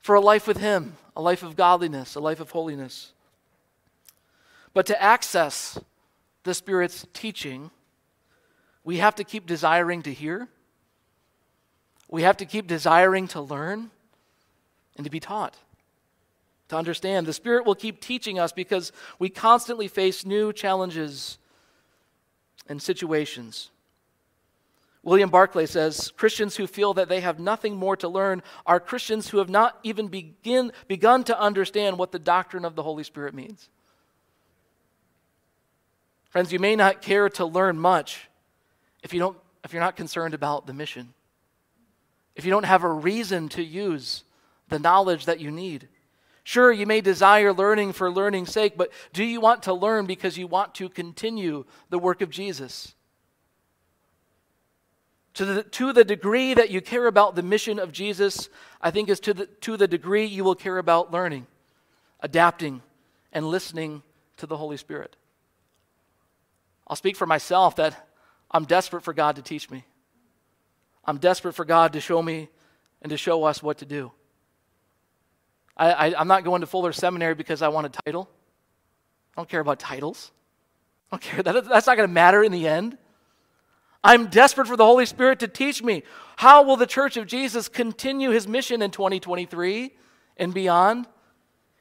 for 0.00 0.16
a 0.16 0.20
life 0.20 0.46
with 0.46 0.58
Him, 0.58 0.96
a 1.16 1.22
life 1.22 1.42
of 1.42 1.56
godliness, 1.56 2.14
a 2.14 2.20
life 2.20 2.40
of 2.40 2.50
holiness. 2.50 3.12
But 4.72 4.86
to 4.86 5.00
access 5.00 5.78
the 6.42 6.52
Spirit's 6.52 7.06
teaching, 7.12 7.70
we 8.82 8.98
have 8.98 9.14
to 9.14 9.24
keep 9.24 9.46
desiring 9.46 10.02
to 10.02 10.12
hear. 10.12 10.48
We 12.08 12.22
have 12.22 12.36
to 12.38 12.44
keep 12.44 12.66
desiring 12.66 13.28
to 13.28 13.40
learn 13.40 13.90
and 14.96 15.04
to 15.04 15.10
be 15.10 15.20
taught, 15.20 15.56
to 16.74 16.78
understand. 16.78 17.26
The 17.26 17.32
Spirit 17.32 17.64
will 17.64 17.74
keep 17.74 18.00
teaching 18.00 18.38
us 18.38 18.52
because 18.52 18.92
we 19.18 19.28
constantly 19.30 19.88
face 19.88 20.26
new 20.26 20.52
challenges 20.52 21.38
and 22.68 22.82
situations. 22.82 23.70
William 25.02 25.30
Barclay 25.30 25.66
says 25.66 26.12
Christians 26.16 26.56
who 26.56 26.66
feel 26.66 26.94
that 26.94 27.08
they 27.08 27.20
have 27.20 27.38
nothing 27.38 27.76
more 27.76 27.96
to 27.96 28.08
learn 28.08 28.42
are 28.66 28.80
Christians 28.80 29.28
who 29.28 29.38
have 29.38 29.50
not 29.50 29.78
even 29.82 30.08
begin, 30.08 30.72
begun 30.88 31.24
to 31.24 31.38
understand 31.38 31.98
what 31.98 32.10
the 32.10 32.18
doctrine 32.18 32.64
of 32.64 32.74
the 32.74 32.82
Holy 32.82 33.04
Spirit 33.04 33.34
means. 33.34 33.68
Friends, 36.30 36.52
you 36.52 36.58
may 36.58 36.74
not 36.74 37.02
care 37.02 37.28
to 37.30 37.44
learn 37.44 37.78
much 37.78 38.28
if, 39.02 39.12
you 39.14 39.20
don't, 39.20 39.38
if 39.62 39.72
you're 39.72 39.82
not 39.82 39.94
concerned 39.94 40.34
about 40.34 40.66
the 40.66 40.72
mission, 40.72 41.12
if 42.34 42.44
you 42.44 42.50
don't 42.50 42.64
have 42.64 42.82
a 42.82 42.90
reason 42.90 43.48
to 43.50 43.62
use 43.62 44.24
the 44.70 44.78
knowledge 44.78 45.26
that 45.26 45.38
you 45.38 45.50
need. 45.50 45.88
Sure, 46.44 46.70
you 46.70 46.84
may 46.86 47.00
desire 47.00 47.54
learning 47.54 47.94
for 47.94 48.10
learning's 48.10 48.52
sake, 48.52 48.76
but 48.76 48.92
do 49.14 49.24
you 49.24 49.40
want 49.40 49.62
to 49.62 49.72
learn 49.72 50.04
because 50.04 50.36
you 50.36 50.46
want 50.46 50.74
to 50.74 50.90
continue 50.90 51.64
the 51.88 51.98
work 51.98 52.20
of 52.20 52.28
Jesus? 52.28 52.94
To 55.34 55.46
the, 55.46 55.62
to 55.64 55.94
the 55.94 56.04
degree 56.04 56.52
that 56.52 56.70
you 56.70 56.82
care 56.82 57.06
about 57.06 57.34
the 57.34 57.42
mission 57.42 57.78
of 57.78 57.92
Jesus, 57.92 58.50
I 58.80 58.90
think 58.90 59.08
is 59.08 59.20
to 59.20 59.32
the, 59.32 59.46
to 59.62 59.78
the 59.78 59.88
degree 59.88 60.26
you 60.26 60.44
will 60.44 60.54
care 60.54 60.76
about 60.76 61.10
learning, 61.10 61.46
adapting, 62.20 62.82
and 63.32 63.48
listening 63.48 64.02
to 64.36 64.46
the 64.46 64.58
Holy 64.58 64.76
Spirit. 64.76 65.16
I'll 66.86 66.94
speak 66.94 67.16
for 67.16 67.26
myself 67.26 67.76
that 67.76 68.06
I'm 68.50 68.66
desperate 68.66 69.02
for 69.02 69.14
God 69.14 69.36
to 69.36 69.42
teach 69.42 69.70
me. 69.70 69.86
I'm 71.06 71.16
desperate 71.16 71.54
for 71.54 71.64
God 71.64 71.94
to 71.94 72.00
show 72.00 72.20
me 72.20 72.50
and 73.00 73.08
to 73.10 73.16
show 73.16 73.44
us 73.44 73.62
what 73.62 73.78
to 73.78 73.86
do. 73.86 74.12
I, 75.76 76.14
am 76.20 76.28
not 76.28 76.44
going 76.44 76.60
to 76.60 76.66
Fuller 76.66 76.92
Seminary 76.92 77.34
because 77.34 77.62
I 77.62 77.68
want 77.68 77.86
a 77.86 78.00
title. 78.04 78.28
I 79.36 79.40
don't 79.40 79.48
care 79.48 79.60
about 79.60 79.80
titles. 79.80 80.30
I 81.10 81.16
don't 81.16 81.22
care. 81.22 81.42
That, 81.42 81.68
that's 81.68 81.86
not 81.86 81.96
going 81.96 82.08
to 82.08 82.12
matter 82.12 82.44
in 82.44 82.52
the 82.52 82.68
end. 82.68 82.96
I'm 84.02 84.26
desperate 84.26 84.66
for 84.66 84.76
the 84.76 84.84
Holy 84.84 85.06
Spirit 85.06 85.40
to 85.40 85.48
teach 85.48 85.82
me. 85.82 86.02
How 86.36 86.62
will 86.62 86.76
the 86.76 86.86
Church 86.86 87.16
of 87.16 87.26
Jesus 87.26 87.68
continue 87.68 88.30
his 88.30 88.46
mission 88.46 88.82
in 88.82 88.90
2023 88.90 89.92
and 90.36 90.52
beyond? 90.52 91.06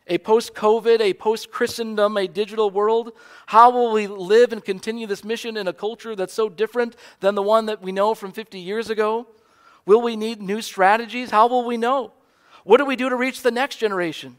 A 0.07 0.17
post 0.17 0.53
COVID, 0.53 1.00
a 1.00 1.13
post 1.13 1.51
Christendom, 1.51 2.17
a 2.17 2.27
digital 2.27 2.69
world? 2.69 3.12
How 3.45 3.69
will 3.71 3.93
we 3.93 4.07
live 4.07 4.51
and 4.51 4.63
continue 4.63 5.05
this 5.05 5.23
mission 5.23 5.55
in 5.55 5.67
a 5.67 5.73
culture 5.73 6.15
that's 6.15 6.33
so 6.33 6.50
different 6.50 6.95
than 7.19 7.35
the 7.35 7.41
one 7.41 7.67
that 7.67 7.81
we 7.81 7.91
know 7.91 8.13
from 8.15 8.31
50 8.31 8.59
years 8.59 8.89
ago? 8.89 9.27
Will 9.85 10.01
we 10.01 10.15
need 10.15 10.41
new 10.41 10.62
strategies? 10.62 11.29
How 11.29 11.47
will 11.47 11.65
we 11.65 11.77
know? 11.77 12.13
What 12.63 12.77
do 12.77 12.86
we 12.86 12.96
do 12.96 13.10
to 13.10 13.15
reach 13.15 13.41
the 13.41 13.51
next 13.51 13.77
generation? 13.77 14.38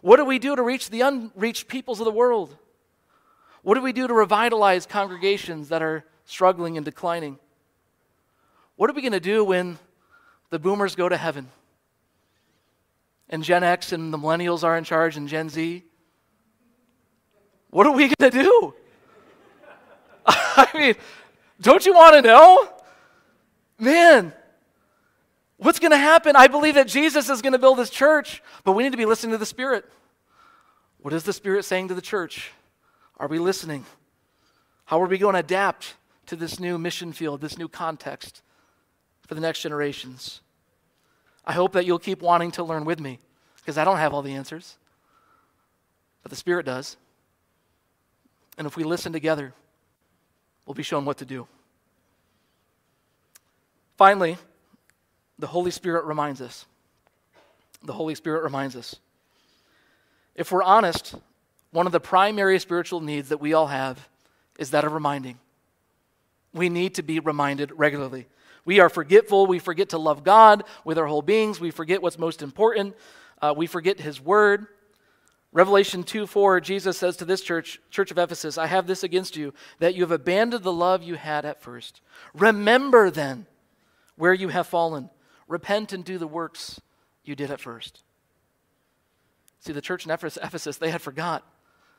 What 0.00 0.16
do 0.16 0.24
we 0.24 0.38
do 0.38 0.54
to 0.54 0.62
reach 0.62 0.90
the 0.90 1.00
unreached 1.00 1.68
peoples 1.68 2.00
of 2.00 2.04
the 2.04 2.12
world? 2.12 2.56
What 3.62 3.74
do 3.74 3.82
we 3.82 3.92
do 3.92 4.06
to 4.06 4.14
revitalize 4.14 4.86
congregations 4.86 5.68
that 5.70 5.82
are 5.82 6.04
struggling 6.26 6.76
and 6.76 6.84
declining. 6.84 7.38
What 8.74 8.90
are 8.90 8.92
we 8.92 9.00
going 9.00 9.12
to 9.12 9.20
do 9.20 9.44
when 9.44 9.78
the 10.50 10.58
boomers 10.58 10.94
go 10.94 11.08
to 11.08 11.16
heaven? 11.16 11.48
And 13.30 13.42
Gen 13.42 13.64
X 13.64 13.92
and 13.92 14.12
the 14.12 14.18
millennials 14.18 14.62
are 14.62 14.76
in 14.76 14.84
charge 14.84 15.16
and 15.16 15.28
Gen 15.28 15.48
Z? 15.48 15.82
What 17.70 17.86
are 17.86 17.92
we 17.92 18.08
going 18.08 18.30
to 18.30 18.42
do? 18.42 18.74
I 20.26 20.68
mean, 20.74 20.94
don't 21.60 21.84
you 21.86 21.94
want 21.94 22.16
to 22.16 22.22
know? 22.22 22.68
Man, 23.78 24.32
what's 25.56 25.78
going 25.78 25.92
to 25.92 25.96
happen? 25.96 26.36
I 26.36 26.48
believe 26.48 26.74
that 26.74 26.88
Jesus 26.88 27.28
is 27.28 27.42
going 27.42 27.52
to 27.52 27.58
build 27.58 27.78
his 27.78 27.90
church, 27.90 28.42
but 28.64 28.72
we 28.72 28.82
need 28.82 28.92
to 28.92 28.98
be 28.98 29.06
listening 29.06 29.32
to 29.32 29.38
the 29.38 29.46
Spirit. 29.46 29.84
What 31.00 31.14
is 31.14 31.24
the 31.24 31.32
Spirit 31.32 31.64
saying 31.64 31.88
to 31.88 31.94
the 31.94 32.02
church? 32.02 32.50
Are 33.18 33.28
we 33.28 33.38
listening? 33.38 33.84
How 34.86 35.00
are 35.02 35.06
we 35.06 35.18
going 35.18 35.34
to 35.34 35.40
adapt 35.40 35.94
to 36.26 36.36
this 36.36 36.58
new 36.60 36.78
mission 36.78 37.12
field, 37.12 37.40
this 37.40 37.58
new 37.58 37.68
context 37.68 38.42
for 39.26 39.34
the 39.34 39.40
next 39.40 39.62
generations. 39.62 40.40
I 41.44 41.52
hope 41.52 41.72
that 41.72 41.86
you'll 41.86 41.98
keep 41.98 42.22
wanting 42.22 42.50
to 42.52 42.64
learn 42.64 42.84
with 42.84 43.00
me 43.00 43.18
because 43.56 43.78
I 43.78 43.84
don't 43.84 43.98
have 43.98 44.12
all 44.12 44.22
the 44.22 44.34
answers, 44.34 44.76
but 46.22 46.30
the 46.30 46.36
Spirit 46.36 46.66
does. 46.66 46.96
And 48.58 48.66
if 48.66 48.76
we 48.76 48.84
listen 48.84 49.12
together, 49.12 49.52
we'll 50.64 50.74
be 50.74 50.82
shown 50.82 51.04
what 51.04 51.18
to 51.18 51.24
do. 51.24 51.46
Finally, 53.96 54.36
the 55.38 55.46
Holy 55.46 55.70
Spirit 55.70 56.04
reminds 56.04 56.40
us. 56.40 56.66
The 57.82 57.92
Holy 57.92 58.14
Spirit 58.14 58.42
reminds 58.42 58.76
us. 58.76 58.96
If 60.34 60.52
we're 60.52 60.62
honest, 60.62 61.14
one 61.70 61.86
of 61.86 61.92
the 61.92 62.00
primary 62.00 62.58
spiritual 62.58 63.00
needs 63.00 63.28
that 63.28 63.40
we 63.40 63.52
all 63.52 63.66
have 63.66 64.08
is 64.58 64.70
that 64.70 64.84
of 64.84 64.92
reminding. 64.92 65.38
We 66.52 66.68
need 66.68 66.94
to 66.94 67.02
be 67.02 67.20
reminded 67.20 67.72
regularly. 67.78 68.26
We 68.64 68.80
are 68.80 68.88
forgetful. 68.88 69.46
We 69.46 69.58
forget 69.58 69.90
to 69.90 69.98
love 69.98 70.24
God 70.24 70.64
with 70.84 70.98
our 70.98 71.06
whole 71.06 71.22
beings. 71.22 71.60
We 71.60 71.70
forget 71.70 72.02
what's 72.02 72.18
most 72.18 72.42
important. 72.42 72.96
Uh, 73.40 73.54
we 73.56 73.66
forget 73.66 74.00
His 74.00 74.20
Word. 74.20 74.66
Revelation 75.52 76.02
2 76.02 76.26
4, 76.26 76.60
Jesus 76.60 76.98
says 76.98 77.16
to 77.18 77.24
this 77.24 77.40
church, 77.40 77.80
Church 77.90 78.10
of 78.10 78.18
Ephesus, 78.18 78.58
I 78.58 78.66
have 78.66 78.86
this 78.86 79.02
against 79.02 79.36
you, 79.36 79.54
that 79.78 79.94
you 79.94 80.02
have 80.02 80.10
abandoned 80.10 80.64
the 80.64 80.72
love 80.72 81.02
you 81.02 81.14
had 81.14 81.44
at 81.44 81.62
first. 81.62 82.00
Remember 82.34 83.10
then 83.10 83.46
where 84.16 84.34
you 84.34 84.48
have 84.48 84.66
fallen. 84.66 85.08
Repent 85.48 85.92
and 85.92 86.04
do 86.04 86.18
the 86.18 86.26
works 86.26 86.80
you 87.24 87.36
did 87.36 87.50
at 87.50 87.60
first. 87.60 88.02
See, 89.60 89.72
the 89.72 89.80
church 89.80 90.04
in 90.04 90.10
Ephesus, 90.10 90.76
they 90.76 90.90
had 90.90 91.02
forgot. 91.02 91.44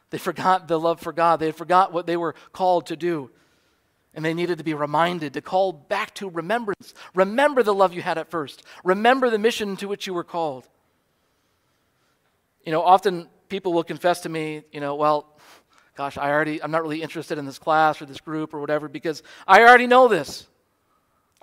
They 0.09 0.17
forgot 0.17 0.67
the 0.67 0.79
love 0.79 1.01
for 1.01 1.11
God. 1.11 1.39
They 1.39 1.47
had 1.47 1.55
forgot 1.55 1.91
what 1.91 2.05
they 2.05 2.17
were 2.17 2.35
called 2.53 2.87
to 2.87 2.95
do. 2.95 3.29
And 4.13 4.23
they 4.23 4.33
needed 4.33 4.57
to 4.57 4.63
be 4.63 4.73
reminded 4.73 5.33
to 5.33 5.41
call 5.41 5.73
back 5.73 6.13
to 6.15 6.29
remembrance. 6.29 6.93
Remember 7.13 7.61
the 7.61 7.73
love 7.73 7.93
you 7.93 8.01
had 8.01 8.17
at 8.17 8.31
first. 8.31 8.63
Remember 8.83 9.29
the 9.29 9.37
mission 9.37 9.75
to 9.77 9.87
which 9.87 10.07
you 10.07 10.13
were 10.13 10.23
called. 10.23 10.67
You 12.65 12.71
know, 12.71 12.81
often 12.81 13.27
people 13.49 13.73
will 13.73 13.83
confess 13.83 14.21
to 14.21 14.29
me, 14.29 14.63
you 14.71 14.79
know, 14.79 14.95
well, 14.95 15.37
gosh, 15.95 16.17
I 16.17 16.31
already, 16.31 16.63
I'm 16.63 16.71
not 16.71 16.81
really 16.81 17.01
interested 17.01 17.37
in 17.37 17.45
this 17.45 17.59
class 17.59 18.01
or 18.01 18.05
this 18.05 18.21
group 18.21 18.53
or 18.53 18.59
whatever 18.59 18.87
because 18.87 19.23
I 19.47 19.61
already 19.61 19.87
know 19.87 20.07
this. 20.07 20.47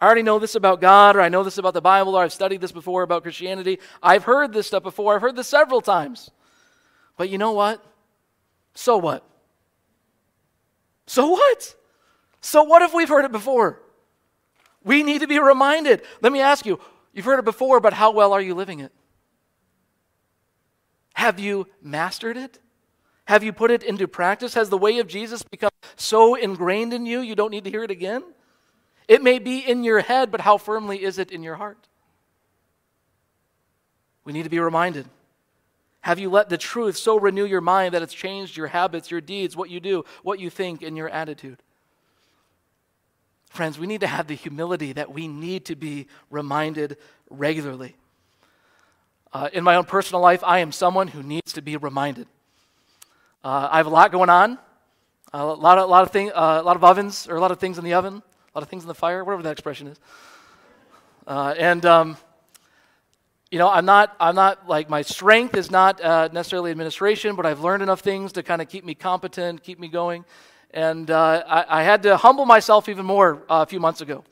I 0.04 0.06
already 0.06 0.22
know 0.22 0.38
this 0.38 0.54
about 0.54 0.82
God, 0.82 1.16
or 1.16 1.22
I 1.22 1.30
know 1.30 1.42
this 1.42 1.56
about 1.56 1.72
the 1.72 1.80
Bible, 1.80 2.14
or 2.14 2.22
I've 2.22 2.32
studied 2.32 2.60
this 2.60 2.72
before 2.72 3.04
about 3.04 3.22
Christianity. 3.22 3.78
I've 4.02 4.24
heard 4.24 4.52
this 4.52 4.66
stuff 4.66 4.82
before. 4.82 5.14
I've 5.14 5.22
heard 5.22 5.34
this 5.34 5.48
several 5.48 5.80
times. 5.80 6.30
But 7.16 7.30
you 7.30 7.38
know 7.38 7.52
what? 7.52 7.82
So 8.74 8.98
what? 8.98 9.26
So 11.06 11.28
what? 11.28 11.74
So 12.42 12.64
what 12.64 12.82
if 12.82 12.92
we've 12.92 13.08
heard 13.08 13.24
it 13.24 13.32
before? 13.32 13.80
We 14.82 15.02
need 15.02 15.22
to 15.22 15.26
be 15.26 15.38
reminded. 15.38 16.02
Let 16.20 16.34
me 16.34 16.40
ask 16.40 16.66
you 16.66 16.80
you've 17.14 17.24
heard 17.24 17.38
it 17.38 17.46
before, 17.46 17.80
but 17.80 17.94
how 17.94 18.10
well 18.10 18.34
are 18.34 18.42
you 18.42 18.54
living 18.54 18.80
it? 18.80 18.92
Have 21.14 21.40
you 21.40 21.66
mastered 21.80 22.36
it? 22.36 22.58
Have 23.24 23.42
you 23.42 23.54
put 23.54 23.70
it 23.70 23.82
into 23.82 24.06
practice? 24.06 24.52
Has 24.52 24.68
the 24.68 24.76
way 24.76 24.98
of 24.98 25.06
Jesus 25.06 25.42
become 25.42 25.70
so 25.96 26.34
ingrained 26.34 26.92
in 26.92 27.06
you 27.06 27.20
you 27.20 27.34
don't 27.34 27.50
need 27.50 27.64
to 27.64 27.70
hear 27.70 27.84
it 27.84 27.90
again? 27.90 28.22
It 29.06 29.22
may 29.22 29.38
be 29.38 29.58
in 29.58 29.84
your 29.84 30.00
head, 30.00 30.30
but 30.30 30.40
how 30.40 30.56
firmly 30.56 31.02
is 31.02 31.18
it 31.18 31.30
in 31.30 31.42
your 31.42 31.56
heart? 31.56 31.88
We 34.24 34.32
need 34.32 34.44
to 34.44 34.50
be 34.50 34.58
reminded. 34.58 35.06
Have 36.00 36.18
you 36.18 36.30
let 36.30 36.48
the 36.48 36.58
truth 36.58 36.96
so 36.96 37.18
renew 37.18 37.44
your 37.44 37.60
mind 37.60 37.94
that 37.94 38.02
it's 38.02 38.14
changed 38.14 38.56
your 38.56 38.66
habits, 38.66 39.10
your 39.10 39.20
deeds, 39.20 39.56
what 39.56 39.70
you 39.70 39.80
do, 39.80 40.04
what 40.22 40.38
you 40.38 40.50
think, 40.50 40.82
and 40.82 40.96
your 40.96 41.08
attitude? 41.08 41.62
Friends, 43.48 43.78
we 43.78 43.86
need 43.86 44.00
to 44.00 44.06
have 44.06 44.26
the 44.26 44.34
humility 44.34 44.92
that 44.92 45.12
we 45.12 45.28
need 45.28 45.64
to 45.66 45.76
be 45.76 46.06
reminded 46.30 46.96
regularly. 47.30 47.94
Uh, 49.32 49.48
in 49.52 49.64
my 49.64 49.76
own 49.76 49.84
personal 49.84 50.20
life, 50.20 50.42
I 50.44 50.58
am 50.58 50.72
someone 50.72 51.08
who 51.08 51.22
needs 51.22 51.52
to 51.54 51.62
be 51.62 51.76
reminded. 51.76 52.26
Uh, 53.42 53.68
I 53.70 53.76
have 53.76 53.86
a 53.86 53.90
lot 53.90 54.10
going 54.12 54.30
on, 54.30 54.58
a 55.32 55.44
lot 55.44 55.78
of, 55.78 55.88
lot 55.88 56.02
of 56.02 56.16
uh, 56.16 56.60
a 56.60 56.62
lot 56.62 56.76
of 56.76 56.84
ovens 56.84 57.28
or 57.28 57.36
a 57.36 57.40
lot 57.40 57.50
of 57.50 57.58
things 57.58 57.78
in 57.78 57.84
the 57.84 57.94
oven, 57.94 58.22
a 58.54 58.58
lot 58.58 58.62
of 58.62 58.68
things 58.68 58.84
in 58.84 58.88
the 58.88 58.94
fire, 58.94 59.24
whatever 59.24 59.42
that 59.42 59.52
expression 59.52 59.88
is. 59.88 59.98
Uh, 61.26 61.54
and 61.58 61.84
um, 61.84 62.16
you 63.50 63.58
know, 63.58 63.68
I'm 63.68 63.84
not, 63.84 64.14
I'm 64.20 64.34
not 64.34 64.68
like 64.68 64.88
my 64.88 65.02
strength 65.02 65.56
is 65.56 65.70
not 65.70 66.00
uh, 66.00 66.28
necessarily 66.32 66.70
administration, 66.70 67.34
but 67.34 67.46
I've 67.46 67.60
learned 67.60 67.82
enough 67.82 68.00
things 68.00 68.32
to 68.32 68.42
kind 68.42 68.62
of 68.62 68.68
keep 68.68 68.84
me 68.84 68.94
competent, 68.94 69.62
keep 69.62 69.78
me 69.80 69.88
going. 69.88 70.24
And 70.72 71.10
uh, 71.10 71.42
I, 71.46 71.80
I, 71.80 71.82
had 71.82 72.02
to 72.02 72.16
humble 72.16 72.46
myself 72.46 72.88
even 72.88 73.06
more 73.06 73.42
uh, 73.48 73.62
a 73.62 73.66
few 73.66 73.78
months 73.80 74.00
ago 74.00 74.24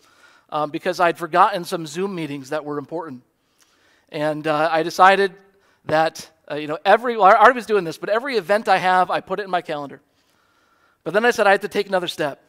um, 0.50 0.70
because 0.70 0.98
I'd 0.98 1.18
forgotten 1.18 1.64
some 1.64 1.86
Zoom 1.86 2.14
meetings 2.14 2.50
that 2.50 2.64
were 2.64 2.78
important. 2.78 3.22
And 4.08 4.46
uh, 4.46 4.68
I 4.72 4.82
decided 4.82 5.32
that, 5.84 6.28
uh, 6.50 6.56
you 6.56 6.66
know, 6.66 6.78
every, 6.84 7.16
well, 7.16 7.26
I 7.26 7.34
already 7.34 7.54
was 7.54 7.66
doing 7.66 7.84
this, 7.84 7.98
but 7.98 8.08
every 8.08 8.36
event 8.36 8.68
I 8.68 8.78
have, 8.78 9.10
I 9.10 9.20
put 9.20 9.40
it 9.40 9.44
in 9.44 9.50
my 9.50 9.62
calendar. 9.62 10.00
But 11.04 11.14
then 11.14 11.24
I 11.24 11.30
said 11.30 11.46
I 11.46 11.52
had 11.52 11.62
to 11.62 11.68
take 11.68 11.86
another 11.88 12.08
step. 12.08 12.42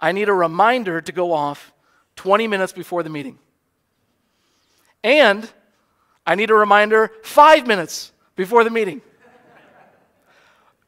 I 0.00 0.12
need 0.12 0.28
a 0.28 0.34
reminder 0.34 1.00
to 1.00 1.12
go 1.12 1.32
off 1.32 1.72
20 2.16 2.48
minutes 2.48 2.72
before 2.72 3.02
the 3.02 3.10
meeting. 3.10 3.38
And 5.02 5.50
I 6.26 6.34
need 6.34 6.50
a 6.50 6.54
reminder 6.54 7.10
five 7.22 7.66
minutes 7.66 8.12
before 8.36 8.64
the 8.64 8.70
meeting. 8.70 9.02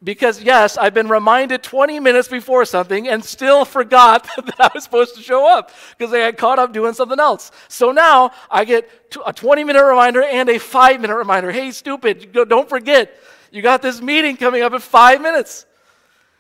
Because, 0.05 0.43
yes, 0.43 0.77
I've 0.77 0.95
been 0.95 1.09
reminded 1.09 1.63
20 1.63 2.01
minutes 2.01 2.27
before 2.27 2.65
something 2.65 3.07
and 3.07 3.25
still 3.25 3.65
forgot 3.79 4.29
that 4.37 4.61
I 4.61 4.71
was 4.75 4.85
supposed 4.85 5.15
to 5.15 5.23
show 5.23 5.47
up 5.47 5.71
because 5.97 6.13
I 6.13 6.19
had 6.19 6.37
caught 6.37 6.59
up 6.59 6.73
doing 6.73 6.93
something 6.93 7.21
else. 7.21 7.53
So 7.69 7.93
now 7.93 8.33
I 8.51 8.65
get 8.65 8.91
a 9.25 9.33
20 9.33 9.65
minute 9.65 9.85
reminder 9.85 10.23
and 10.23 10.49
a 10.49 10.59
five 10.59 11.01
minute 11.01 11.17
reminder. 11.17 11.53
Hey, 11.53 11.71
stupid, 11.71 12.33
don't 12.33 12.69
forget, 12.69 13.17
you 13.53 13.63
got 13.63 13.81
this 13.81 14.01
meeting 14.01 14.37
coming 14.37 14.63
up 14.63 14.73
in 14.73 14.81
five 14.81 15.21
minutes. 15.21 15.67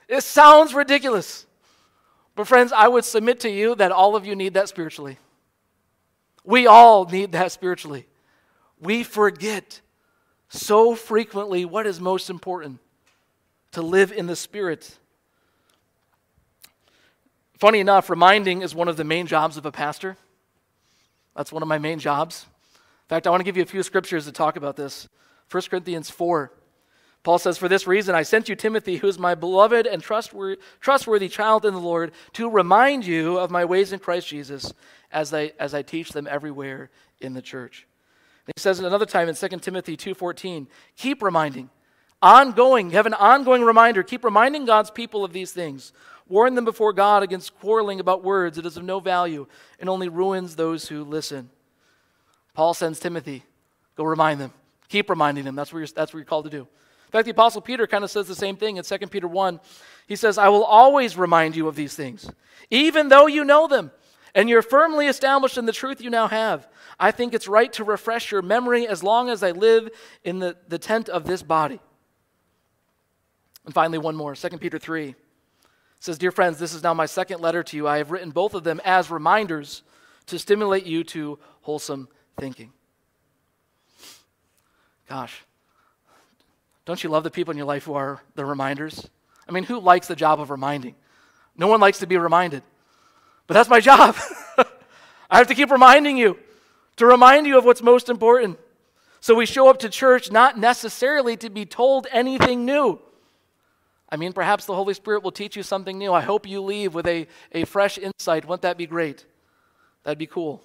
It 0.09 0.23
sounds 0.23 0.75
ridiculous. 0.75 1.47
But, 2.35 2.49
friends, 2.49 2.73
I 2.73 2.89
would 2.89 3.05
submit 3.05 3.41
to 3.41 3.51
you 3.51 3.75
that 3.75 3.93
all 3.93 4.17
of 4.17 4.27
you 4.27 4.35
need 4.35 4.55
that 4.55 4.69
spiritually. 4.69 5.19
We 6.45 6.67
all 6.67 7.05
need 7.05 7.33
that 7.33 7.53
spiritually. 7.53 8.07
We 8.81 9.05
forget 9.05 9.81
so 10.49 10.95
frequently 10.95 11.65
what 11.65 11.87
is 11.87 12.01
most 12.01 12.31
important 12.31 12.81
to 13.73 13.83
live 13.83 14.13
in 14.13 14.27
the 14.27 14.37
Spirit. 14.37 14.99
Funny 17.59 17.81
enough, 17.81 18.11
reminding 18.11 18.63
is 18.63 18.75
one 18.75 18.89
of 18.89 18.97
the 18.97 19.05
main 19.05 19.27
jobs 19.27 19.57
of 19.57 19.65
a 19.67 19.73
pastor. 19.73 20.17
That's 21.37 21.53
one 21.53 21.63
of 21.63 21.69
my 21.69 21.79
main 21.79 21.99
jobs. 21.99 22.47
In 22.75 23.09
fact, 23.09 23.27
I 23.27 23.31
want 23.31 23.41
to 23.41 23.45
give 23.45 23.57
you 23.57 23.63
a 23.63 23.67
few 23.67 23.83
scriptures 23.83 24.25
to 24.27 24.33
talk 24.33 24.57
about 24.57 24.77
this. 24.77 25.09
1 25.51 25.63
Corinthians 25.71 26.11
4 26.11 26.51
Paul 27.23 27.39
says, 27.39 27.57
For 27.57 27.69
this 27.69 27.87
reason 27.87 28.15
I 28.15 28.23
sent 28.23 28.49
you 28.49 28.57
Timothy, 28.57 28.97
who 28.97 29.07
is 29.07 29.19
my 29.19 29.35
beloved 29.35 29.87
and 29.87 30.03
trustworthy, 30.03 30.61
trustworthy 30.81 31.29
child 31.29 31.65
in 31.65 31.75
the 31.75 31.81
Lord, 31.81 32.13
to 32.33 32.51
remind 32.51 33.07
you 33.07 33.39
of 33.39 33.51
my 33.51 33.65
ways 33.65 33.93
in 33.93 34.01
Christ 34.01 34.29
Jesus 34.29 34.73
as 35.13 35.33
I, 35.33 35.53
as 35.59 35.75
I 35.75 35.83
teach 35.83 36.11
them 36.11 36.27
everywhere 36.29 36.91
in 37.21 37.35
the 37.35 37.43
church. 37.43 37.87
And 38.47 38.55
he 38.57 38.61
says 38.61 38.81
another 38.81 39.07
time 39.07 39.29
in 39.29 39.37
2 39.37 39.49
Timothy 39.59 39.97
2.14, 39.97 40.67
keep 40.97 41.23
reminding, 41.23 41.71
ongoing, 42.21 42.91
have 42.91 43.07
an 43.07 43.15
ongoing 43.15 43.63
reminder, 43.63 44.03
keep 44.03 44.25
reminding 44.25 44.65
God's 44.65 44.91
people 44.91 45.25
of 45.25 45.33
these 45.33 45.53
things. 45.53 45.93
Warn 46.29 46.55
them 46.55 46.65
before 46.65 46.93
God 46.93 47.23
against 47.23 47.59
quarreling 47.61 48.01
about 48.01 48.25
words. 48.25 48.57
It 48.57 48.65
is 48.65 48.77
of 48.77 48.85
no 48.85 49.01
value 49.01 49.47
and 49.79 49.89
only 49.89 50.09
ruins 50.09 50.57
those 50.57 50.89
who 50.89 51.05
listen. 51.05 51.51
Paul 52.55 52.75
sends 52.75 52.99
Timothy, 52.99 53.45
go 53.97 54.05
remind 54.05 54.41
them. 54.41 54.53
Keep 54.89 55.11
reminding 55.11 55.45
them. 55.45 55.55
That's 55.55 55.73
what 55.73 55.81
you're, 55.81 55.89
that's 55.89 56.13
what 56.13 56.19
you're 56.19 56.25
called 56.25 56.45
to 56.45 56.51
do. 56.51 56.69
In 57.13 57.19
fact, 57.19 57.27
the 57.27 57.33
Apostle 57.33 57.61
Peter 57.61 57.87
kind 57.87 58.05
of 58.05 58.11
says 58.11 58.27
the 58.27 58.35
same 58.35 58.57
thing 58.57 58.79
in 58.79 58.85
2 58.85 58.99
Peter 59.09 59.29
1. 59.29 59.61
He 60.07 60.17
says, 60.17 60.39
I 60.39 60.49
will 60.49 60.65
always 60.65 61.15
remind 61.15 61.55
you 61.55 61.69
of 61.69 61.77
these 61.77 61.95
things, 61.95 62.27
even 62.71 63.11
though 63.11 63.27
you 63.27 63.45
know 63.45 63.69
them, 63.69 63.91
and 64.35 64.49
you're 64.49 64.63
firmly 64.63 65.09
established 65.09 65.59
in 65.59 65.67
the 65.67 65.73
truth 65.73 66.01
you 66.01 66.09
now 66.09 66.27
have. 66.27 66.67
I 66.99 67.11
think 67.11 67.35
it's 67.35 67.47
right 67.47 67.71
to 67.75 67.85
refresh 67.85 68.33
your 68.33 68.41
memory 68.41 68.89
as 68.89 69.03
long 69.03 69.29
as 69.29 69.43
I 69.43 69.51
live 69.51 69.91
in 70.25 70.39
the, 70.39 70.57
the 70.69 70.79
tent 70.79 71.11
of 71.11 71.27
this 71.27 71.43
body. 71.43 71.81
And 73.67 73.75
finally, 73.75 73.99
one 73.99 74.17
more 74.17 74.35
2 74.35 74.49
Peter 74.57 74.79
3 74.79 75.15
says, 76.01 76.17
Dear 76.17 76.31
friends, 76.31 76.59
this 76.59 76.73
is 76.73 76.83
now 76.83 76.95
my 76.95 77.05
second 77.05 77.43
letter 77.43 77.63
to 77.63 77.77
you. 77.77 77.87
I 77.87 77.99
have 77.99 78.11
written 78.11 78.31
both 78.31 78.55
of 78.55 78.65
them 78.65 78.81
as 78.87 79.11
reminders 79.11 79.83
to 80.29 80.39
stimulate 80.39 80.87
you 80.87 81.05
to 81.05 81.39
wholesome 81.61 82.09
thinking. 82.39 82.73
Gosh, 85.07 85.45
don't 86.85 87.03
you 87.03 87.11
love 87.11 87.25
the 87.25 87.31
people 87.31 87.53
in 87.53 87.57
your 87.57 87.67
life 87.67 87.85
who 87.85 87.95
are 87.95 88.23
the 88.35 88.45
reminders? 88.45 89.09
I 89.49 89.53
mean, 89.53 89.65
who 89.65 89.79
likes 89.81 90.09
the 90.09 90.17
job 90.17 90.41
of 90.41 90.51
reminding? 90.51 90.95
No 91.57 91.69
one 91.69 91.81
likes 91.81 91.99
to 92.01 92.07
be 92.07 92.17
reminded. 92.17 92.63
But 93.47 93.55
that's 93.55 93.69
my 93.69 93.81
job. 93.91 94.17
I 95.31 95.39
have 95.39 95.47
to 95.49 95.55
keep 95.55 95.71
reminding 95.71 96.17
you, 96.17 96.39
to 96.97 97.07
remind 97.07 97.47
you 97.47 97.57
of 97.57 97.65
what's 97.65 97.83
most 97.83 98.09
important. 98.09 98.59
So 99.21 99.35
we 99.35 99.47
show 99.47 99.69
up 99.69 99.79
to 99.81 99.89
church 99.89 100.31
not 100.33 100.59
necessarily 100.59 101.37
to 101.39 101.51
be 101.51 101.65
told 101.65 102.07
anything 102.11 102.65
new. 102.65 102.99
I 104.09 104.17
mean, 104.17 104.33
perhaps 104.33 104.67
the 104.67 104.75
Holy 104.75 104.93
Spirit 104.93 105.23
will 105.23 105.33
teach 105.33 105.57
you 105.57 105.63
something 105.63 105.97
new. 105.97 106.13
I 106.13 106.21
hope 106.21 106.47
you 106.47 106.61
leave 106.61 106.93
with 106.93 107.07
a, 107.07 107.27
a 107.53 107.65
fresh 107.65 107.97
insight. 107.97 108.45
Wouldn't 108.45 108.63
that 108.63 108.77
be 108.77 108.87
great? 108.87 109.25
That'd 110.03 110.19
be 110.19 110.27
cool. 110.27 110.63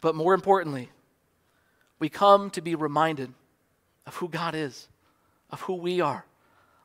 But 0.00 0.14
more 0.14 0.34
importantly, 0.34 0.90
we 1.98 2.08
come 2.08 2.50
to 2.50 2.60
be 2.60 2.74
reminded 2.74 3.32
of 4.06 4.14
who 4.16 4.28
God 4.28 4.54
is 4.54 4.86
of 5.50 5.60
who 5.62 5.74
we 5.74 6.00
are, 6.00 6.24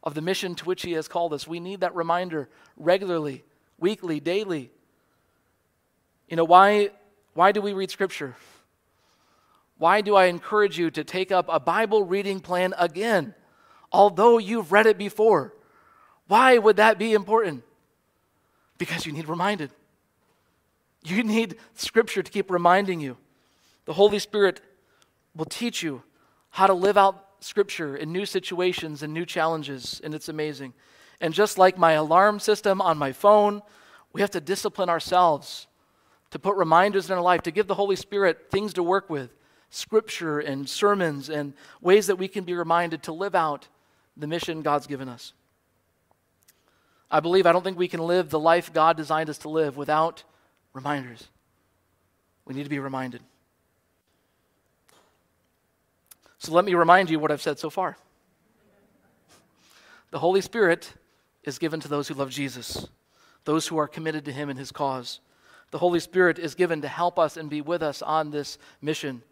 of 0.04 0.14
the 0.14 0.22
mission 0.22 0.56
to 0.56 0.66
which 0.66 0.82
He 0.84 0.94
has 0.94 1.08
called 1.08 1.34
us. 1.34 1.48
We 1.48 1.60
need 1.60 1.82
that 1.82 1.96
reminder 1.96 2.50
regularly 2.78 3.44
weekly, 3.84 4.20
daily. 4.20 4.72
You 6.30 6.38
know, 6.38 6.46
why, 6.46 6.92
why 7.34 7.52
do 7.52 7.62
we 7.62 7.74
read 7.74 7.92
Scripture? 7.92 8.36
Why 9.78 10.00
do 10.02 10.16
I 10.16 10.26
encourage 10.26 10.78
you 10.78 10.90
to 10.92 11.04
take 11.04 11.32
up 11.32 11.48
a 11.50 11.60
Bible 11.60 12.04
reading 12.04 12.40
plan 12.40 12.74
again, 12.78 13.36
although 13.92 14.38
you've 14.38 14.72
read 14.72 14.86
it 14.86 14.98
before? 14.98 15.54
Why 16.28 16.58
would 16.58 16.78
that 16.78 16.98
be 16.98 17.14
important? 17.14 17.64
Because 18.78 19.06
you 19.06 19.12
need 19.12 19.28
reminded. 19.28 19.72
You 21.04 21.24
need 21.24 21.58
Scripture 21.76 22.24
to 22.24 22.32
keep 22.32 22.50
reminding 22.50 23.02
you. 23.02 23.18
The 23.86 23.94
Holy 23.94 24.20
Spirit 24.20 24.62
will 25.36 25.46
teach 25.46 25.84
you 25.84 26.04
how 26.52 26.68
to 26.68 26.74
live 26.74 26.98
out 26.98 27.23
Scripture 27.44 27.96
in 27.96 28.12
new 28.12 28.26
situations 28.26 29.04
and 29.04 29.14
new 29.14 29.26
challenges, 29.26 30.02
and 30.04 30.14
it's 30.14 30.30
amazing. 30.30 30.74
And 31.22 31.34
just 31.34 31.58
like 31.58 31.78
my 31.78 31.94
alarm 31.94 32.40
system 32.40 32.82
on 32.82 32.98
my 32.98 33.12
phone, 33.12 33.62
we 34.12 34.22
have 34.22 34.32
to 34.32 34.42
discipline 34.42 34.90
ourselves 34.90 35.68
to 36.32 36.40
put 36.40 36.56
reminders 36.56 37.10
in 37.10 37.16
our 37.16 37.22
life, 37.22 37.44
to 37.44 37.52
give 37.52 37.68
the 37.68 37.76
Holy 37.76 37.96
Spirit 37.96 38.50
things 38.50 38.74
to 38.74 38.84
work 38.84 39.10
with 39.10 39.36
scripture 39.70 40.40
and 40.40 40.70
sermons 40.70 41.30
and 41.30 41.54
ways 41.82 42.08
that 42.08 42.18
we 42.18 42.28
can 42.28 42.44
be 42.44 42.54
reminded 42.54 43.04
to 43.04 43.12
live 43.12 43.36
out 43.36 43.68
the 44.16 44.28
mission 44.28 44.62
God's 44.62 44.88
given 44.88 45.10
us. 45.10 45.34
I 47.10 47.20
believe, 47.20 47.46
I 47.46 47.52
don't 47.52 47.64
think 47.64 47.78
we 47.78 47.88
can 47.88 48.00
live 48.00 48.30
the 48.30 48.40
life 48.40 48.74
God 48.74 48.98
designed 48.98 49.30
us 49.30 49.40
to 49.40 49.50
live 49.50 49.78
without 49.78 50.24
reminders. 50.74 51.28
We 52.46 52.56
need 52.56 52.64
to 52.64 52.70
be 52.70 52.80
reminded. 52.80 53.22
So 56.44 56.52
let 56.52 56.66
me 56.66 56.74
remind 56.74 57.10
you 57.10 57.20
what 57.20 57.32
I've 57.32 57.42
said 57.42 57.58
so 57.58 57.70
far. 57.70 57.96
The 60.12 60.20
Holy 60.20 60.42
Spirit 60.42 60.92
is 61.46 61.58
given 61.58 61.80
to 61.80 61.88
those 61.88 62.10
who 62.10 62.16
love 62.16 62.32
Jesus, 62.32 62.86
those 63.46 63.66
who 63.66 63.78
are 63.78 63.88
committed 63.88 64.26
to 64.26 64.34
Him 64.34 64.50
and 64.50 64.60
His 64.60 64.70
cause. 64.70 65.22
The 65.72 65.78
Holy 65.78 66.02
Spirit 66.02 66.38
is 66.38 66.54
given 66.54 66.82
to 66.82 66.90
help 66.90 67.18
us 67.18 67.38
and 67.38 67.50
be 67.50 67.62
with 67.62 67.82
us 67.82 68.02
on 68.02 68.30
this 68.30 68.58
mission. 68.82 69.24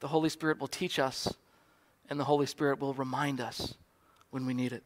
The 0.00 0.08
Holy 0.08 0.30
Spirit 0.30 0.58
will 0.58 0.66
teach 0.66 0.98
us, 0.98 1.30
and 2.08 2.18
the 2.18 2.24
Holy 2.24 2.46
Spirit 2.46 2.80
will 2.80 2.94
remind 2.94 3.38
us 3.38 3.74
when 4.30 4.46
we 4.46 4.54
need 4.54 4.72
it. 4.72 4.82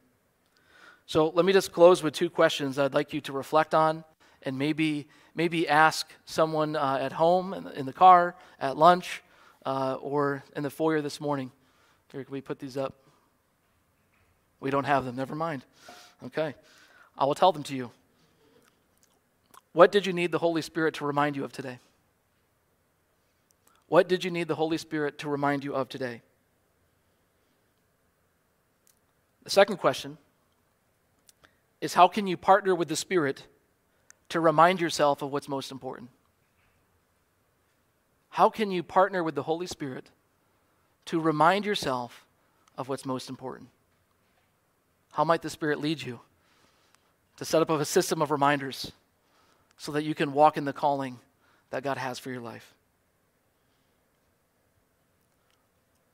So 1.07 1.29
let 1.29 1.45
me 1.45 1.53
just 1.53 1.71
close 1.71 2.03
with 2.03 2.15
two 2.15 2.31
questions 2.31 2.81
I'd 2.81 2.95
like 2.95 3.13
you 3.13 3.21
to 3.21 3.33
reflect 3.33 3.77
on 3.77 4.03
and 4.43 4.59
maybe, 4.59 5.07
maybe 5.37 5.69
ask 5.69 6.11
someone 6.25 6.75
uh, 6.75 6.99
at 7.01 7.13
home, 7.13 7.55
in 7.55 7.63
the, 7.63 7.79
in 7.79 7.87
the, 7.87 7.93
car, 7.93 8.35
at 8.59 8.77
lunch, 8.77 9.23
uh, 9.65 9.99
or 10.01 10.43
in 10.57 10.65
the 10.65 10.71
foyer 10.71 11.01
this 11.01 11.21
morning. 11.21 11.53
Here, 12.13 12.25
can 12.25 12.33
we 12.33 12.41
put 12.41 12.59
these 12.59 12.77
up? 12.77 12.95
We 14.59 14.71
don't 14.71 14.85
have 14.85 15.05
them. 15.05 15.17
Never 15.17 15.35
mind. 15.35 15.65
Okay. 16.27 16.55
I 17.17 17.25
will 17.25 17.35
tell 17.35 17.53
them 17.53 17.63
to 17.65 17.77
you. 17.77 17.91
What 19.73 19.93
did 19.93 20.07
you 20.07 20.13
need 20.13 20.33
the 20.33 20.39
Holy 20.39 20.63
Spirit 20.63 20.95
to 20.95 21.07
remind 21.07 21.37
you 21.37 21.45
of 21.45 21.53
today? 21.53 21.79
What 23.87 24.09
did 24.09 24.25
you 24.25 24.31
need 24.31 24.49
the 24.49 24.55
Holy 24.55 24.79
Spirit 24.79 25.19
to 25.19 25.29
remind 25.29 25.65
you 25.65 25.75
of 25.75 25.89
today? 25.89 26.23
The 29.45 29.51
second 29.51 29.79
question 29.79 30.19
is 31.81 31.95
how 31.95 32.09
can 32.09 32.27
you 32.27 32.37
partner 32.37 32.75
with 32.75 32.89
the 32.89 32.97
Spirit 32.97 33.45
to 34.29 34.41
remind 34.41 34.81
yourself 34.81 35.23
of 35.23 35.33
what's 35.33 35.49
most 35.49 35.73
important? 35.73 36.11
How 38.31 38.49
can 38.49 38.71
you 38.71 38.83
partner 38.83 39.25
with 39.25 39.35
the 39.35 39.43
Holy 39.43 39.67
Spirit 39.67 40.11
to 41.11 41.19
remind 41.19 41.67
yourself 41.67 42.25
of 42.79 42.89
what's 42.89 43.05
most 43.05 43.29
important? 43.29 43.69
How 45.11 45.25
might 45.25 45.43
the 45.43 45.51
Spirit 45.51 45.81
lead 45.81 46.01
you 46.01 46.21
to 47.37 47.45
set 47.45 47.61
up 47.61 47.69
a 47.69 47.85
system 47.85 48.23
of 48.23 48.31
reminders 48.31 48.93
so 49.77 49.91
that 49.91 50.05
you 50.05 50.15
can 50.15 50.33
walk 50.33 50.57
in 50.57 50.65
the 50.65 50.73
calling 50.73 51.19
that 51.71 51.83
God 51.83 51.97
has 51.97 52.21
for 52.21 52.31
your 52.31 52.41
life? 52.41 52.75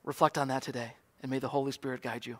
Reflect 0.03 0.35
on 0.35 0.47
that 0.47 0.63
today, 0.63 0.93
and 1.21 1.29
may 1.29 1.37
the 1.37 1.49
Holy 1.49 1.71
Spirit 1.71 2.01
guide 2.01 2.25
you. 2.25 2.39